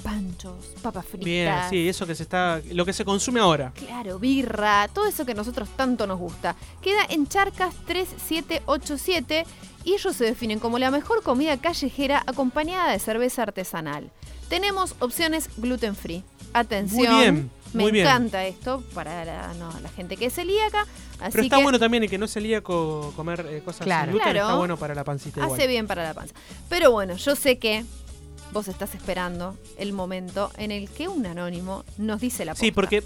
[0.05, 0.53] panchos,
[0.83, 1.25] papas fritas.
[1.25, 2.61] Bien, sí, eso que se está.
[2.71, 3.71] Lo que se consume ahora.
[3.75, 6.55] Claro, birra, todo eso que a nosotros tanto nos gusta.
[6.81, 9.45] Queda en Charcas 3787
[9.83, 14.11] y ellos se definen como la mejor comida callejera acompañada de cerveza artesanal.
[14.47, 16.23] Tenemos opciones gluten free.
[16.53, 17.11] Atención.
[17.13, 18.05] Muy bien, Me muy bien.
[18.05, 20.85] encanta esto para la, no, la gente que es celíaca.
[21.19, 24.03] Así Pero está que bueno también el que no es celíaco comer eh, cosas Claro.
[24.05, 24.31] sin gluten.
[24.31, 24.47] Claro.
[24.47, 25.53] Está bueno para la pancita igual.
[25.59, 26.33] hace bien para la panza.
[26.69, 27.83] Pero bueno, yo sé que
[28.55, 32.75] vos estás esperando el momento en el que un anónimo nos dice la Sí, posta.
[32.75, 33.03] porque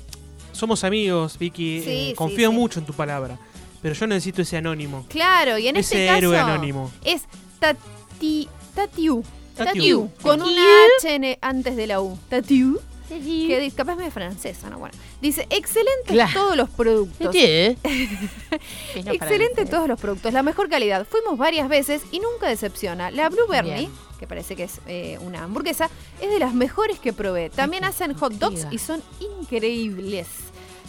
[0.51, 1.81] somos amigos, Vicky.
[1.81, 2.55] Sí, eh, sí, confío sí.
[2.55, 3.39] mucho en tu palabra.
[3.81, 5.05] Pero yo necesito ese anónimo.
[5.09, 6.91] Claro, y en Ese este héroe caso anónimo.
[7.03, 7.23] es
[7.59, 9.23] Tati, Tatiu.
[9.57, 10.09] Tatiu.
[10.21, 10.61] Con una
[11.01, 12.15] H antes de la U.
[12.29, 12.79] Tatiu.
[13.07, 14.77] Que capaz me es francesa, ¿no?
[14.77, 14.93] Bueno.
[15.19, 16.31] Dice, excelentes Claro.
[16.31, 17.31] todos los productos.
[17.31, 17.75] ¿Qué?
[18.95, 21.07] Excelente todos los productos, la mejor calidad.
[21.09, 23.09] Fuimos varias veces y nunca decepciona.
[23.09, 23.91] La Blue Bernie, Bien.
[24.19, 25.89] Que parece que es eh, una hamburguesa,
[26.21, 27.49] es de las mejores que probé.
[27.49, 29.01] También hacen hot dogs y son
[29.41, 30.27] increíbles.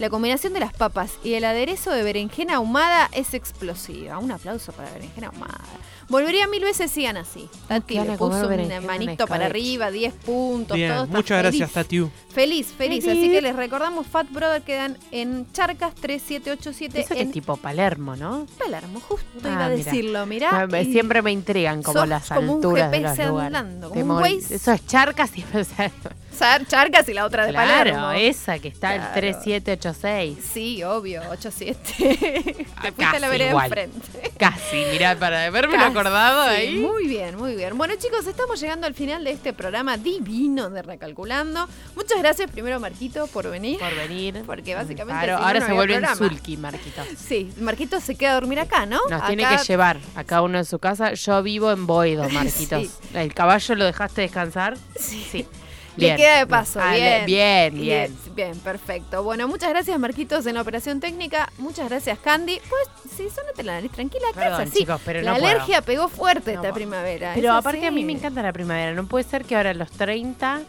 [0.01, 4.19] La combinación de las papas y el aderezo de berenjena ahumada es explosiva.
[4.19, 5.61] Un aplauso para la berenjena ahumada.
[6.09, 7.49] Volvería mil veces, sigan así.
[7.69, 11.71] Tati le puso un berenjena en manito para arriba, 10 puntos, Bien, todo muchas gracias,
[11.71, 12.11] Tatiu.
[12.33, 13.07] Feliz, feliz.
[13.09, 18.15] Así que les recordamos, Fat Brother quedan en Charcas 3787 Eso en es tipo Palermo,
[18.17, 18.47] ¿no?
[18.59, 19.01] Palermo.
[19.01, 20.49] Justo Ah, iba a decirlo, mirá.
[20.53, 23.29] Ah, me- y Siempre me intrigan como sos las como un alturas de GPS los
[23.31, 23.55] lugares.
[23.57, 24.55] andando, como Te un Waze.
[24.55, 25.45] Eso es charcas y
[26.69, 28.13] Charcas y la otra de Claro, Palermo.
[28.13, 29.09] esa que está Claro.
[29.09, 30.39] el 3786.
[30.55, 31.77] Sí, obvio, 87.
[31.99, 33.67] Te fuiste a la casi vereda igual.
[33.67, 34.31] enfrente.
[34.39, 36.77] Casi, mirá, para haberme Casi, acordado ahí.
[36.79, 37.77] Muy bien, muy bien.
[37.77, 41.69] Bueno, chicos, estamos llegando al final de este programa divino de Recalculando.
[41.95, 43.79] Muchas gracias primero, Marquito, por venir.
[43.79, 44.43] Por venir.
[44.47, 45.25] Porque básicamente.
[45.25, 47.03] Claro, si ahora no se vuelve un sulky, Marquito.
[47.17, 49.01] Sí, Marquito se queda a dormir acá, ¿no?
[49.09, 51.15] Nos tiene que llevar a cada uno en su casa.
[51.15, 52.81] Yo vivo en Boedo, Marquitos.
[52.91, 52.91] Sí.
[53.15, 54.77] ¿El caballo lo dejaste descansar?
[54.99, 55.47] Sí.
[55.97, 57.27] Le queda de paso, Ah, bien.
[57.27, 58.17] bien, bien.
[58.35, 59.23] Bien, perfecto.
[59.23, 61.53] Bueno, muchas gracias, Marquitos, en la operación técnica.
[61.59, 62.59] Muchas gracias, Candy.
[62.69, 62.83] Pues
[63.17, 64.79] sí, sonate la nariz tranquila, Perdón, así.
[64.79, 65.51] chicos, pero la no puedo.
[65.51, 66.75] alergia pegó fuerte No esta puedo.
[66.75, 67.33] primavera.
[67.35, 68.95] Pero aparte a mí me encanta la primavera.
[68.95, 70.61] No puede ser que ahora a los 30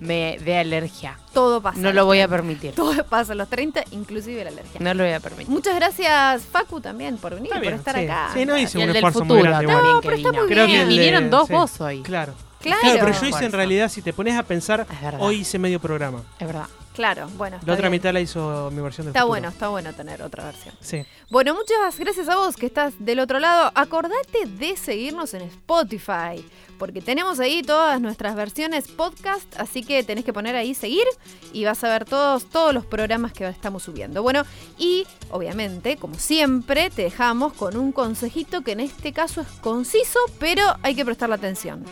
[0.00, 1.18] me dé alergia.
[1.32, 1.78] Todo pasa.
[1.80, 2.74] No lo voy a permitir.
[2.74, 4.80] Todo pasa a los 30, inclusive la alergia.
[4.80, 5.48] No lo voy a permitir.
[5.48, 8.04] Muchas gracias, Facu, también, por venir, Está por bien, estar sí.
[8.04, 8.30] acá.
[8.34, 9.72] Sí, no hice Y un el del esfuerzo muy futuro grande.
[9.72, 9.92] igual.
[9.94, 10.88] No, pero está muy Creo que bien.
[10.88, 12.02] de- Vinieron dos sí, vos hoy.
[12.02, 12.32] Claro.
[12.60, 12.80] Claro.
[13.00, 14.86] pero yo hice en realidad, si te pones a pensar,
[15.20, 16.22] hoy hice medio programa.
[16.38, 16.66] Es verdad.
[16.94, 17.58] Claro, bueno.
[17.64, 17.92] La otra bien.
[18.00, 19.28] mitad la hizo mi versión del Está futuro.
[19.28, 20.74] bueno, está bueno tener otra versión.
[20.80, 21.04] Sí.
[21.30, 23.70] Bueno, muchas gracias a vos que estás del otro lado.
[23.76, 26.44] Acordate de seguirnos en Spotify,
[26.76, 31.04] porque tenemos ahí todas nuestras versiones podcast, así que tenés que poner ahí seguir
[31.52, 34.24] y vas a ver todos, todos los programas que estamos subiendo.
[34.24, 34.42] Bueno,
[34.76, 40.18] y obviamente, como siempre, te dejamos con un consejito que en este caso es conciso,
[40.40, 41.84] pero hay que prestarle atención.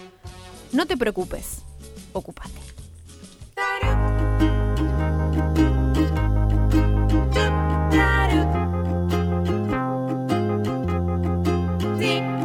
[0.77, 1.63] No te preocupes,
[2.13, 2.61] ocupate.
[11.99, 12.36] Sí.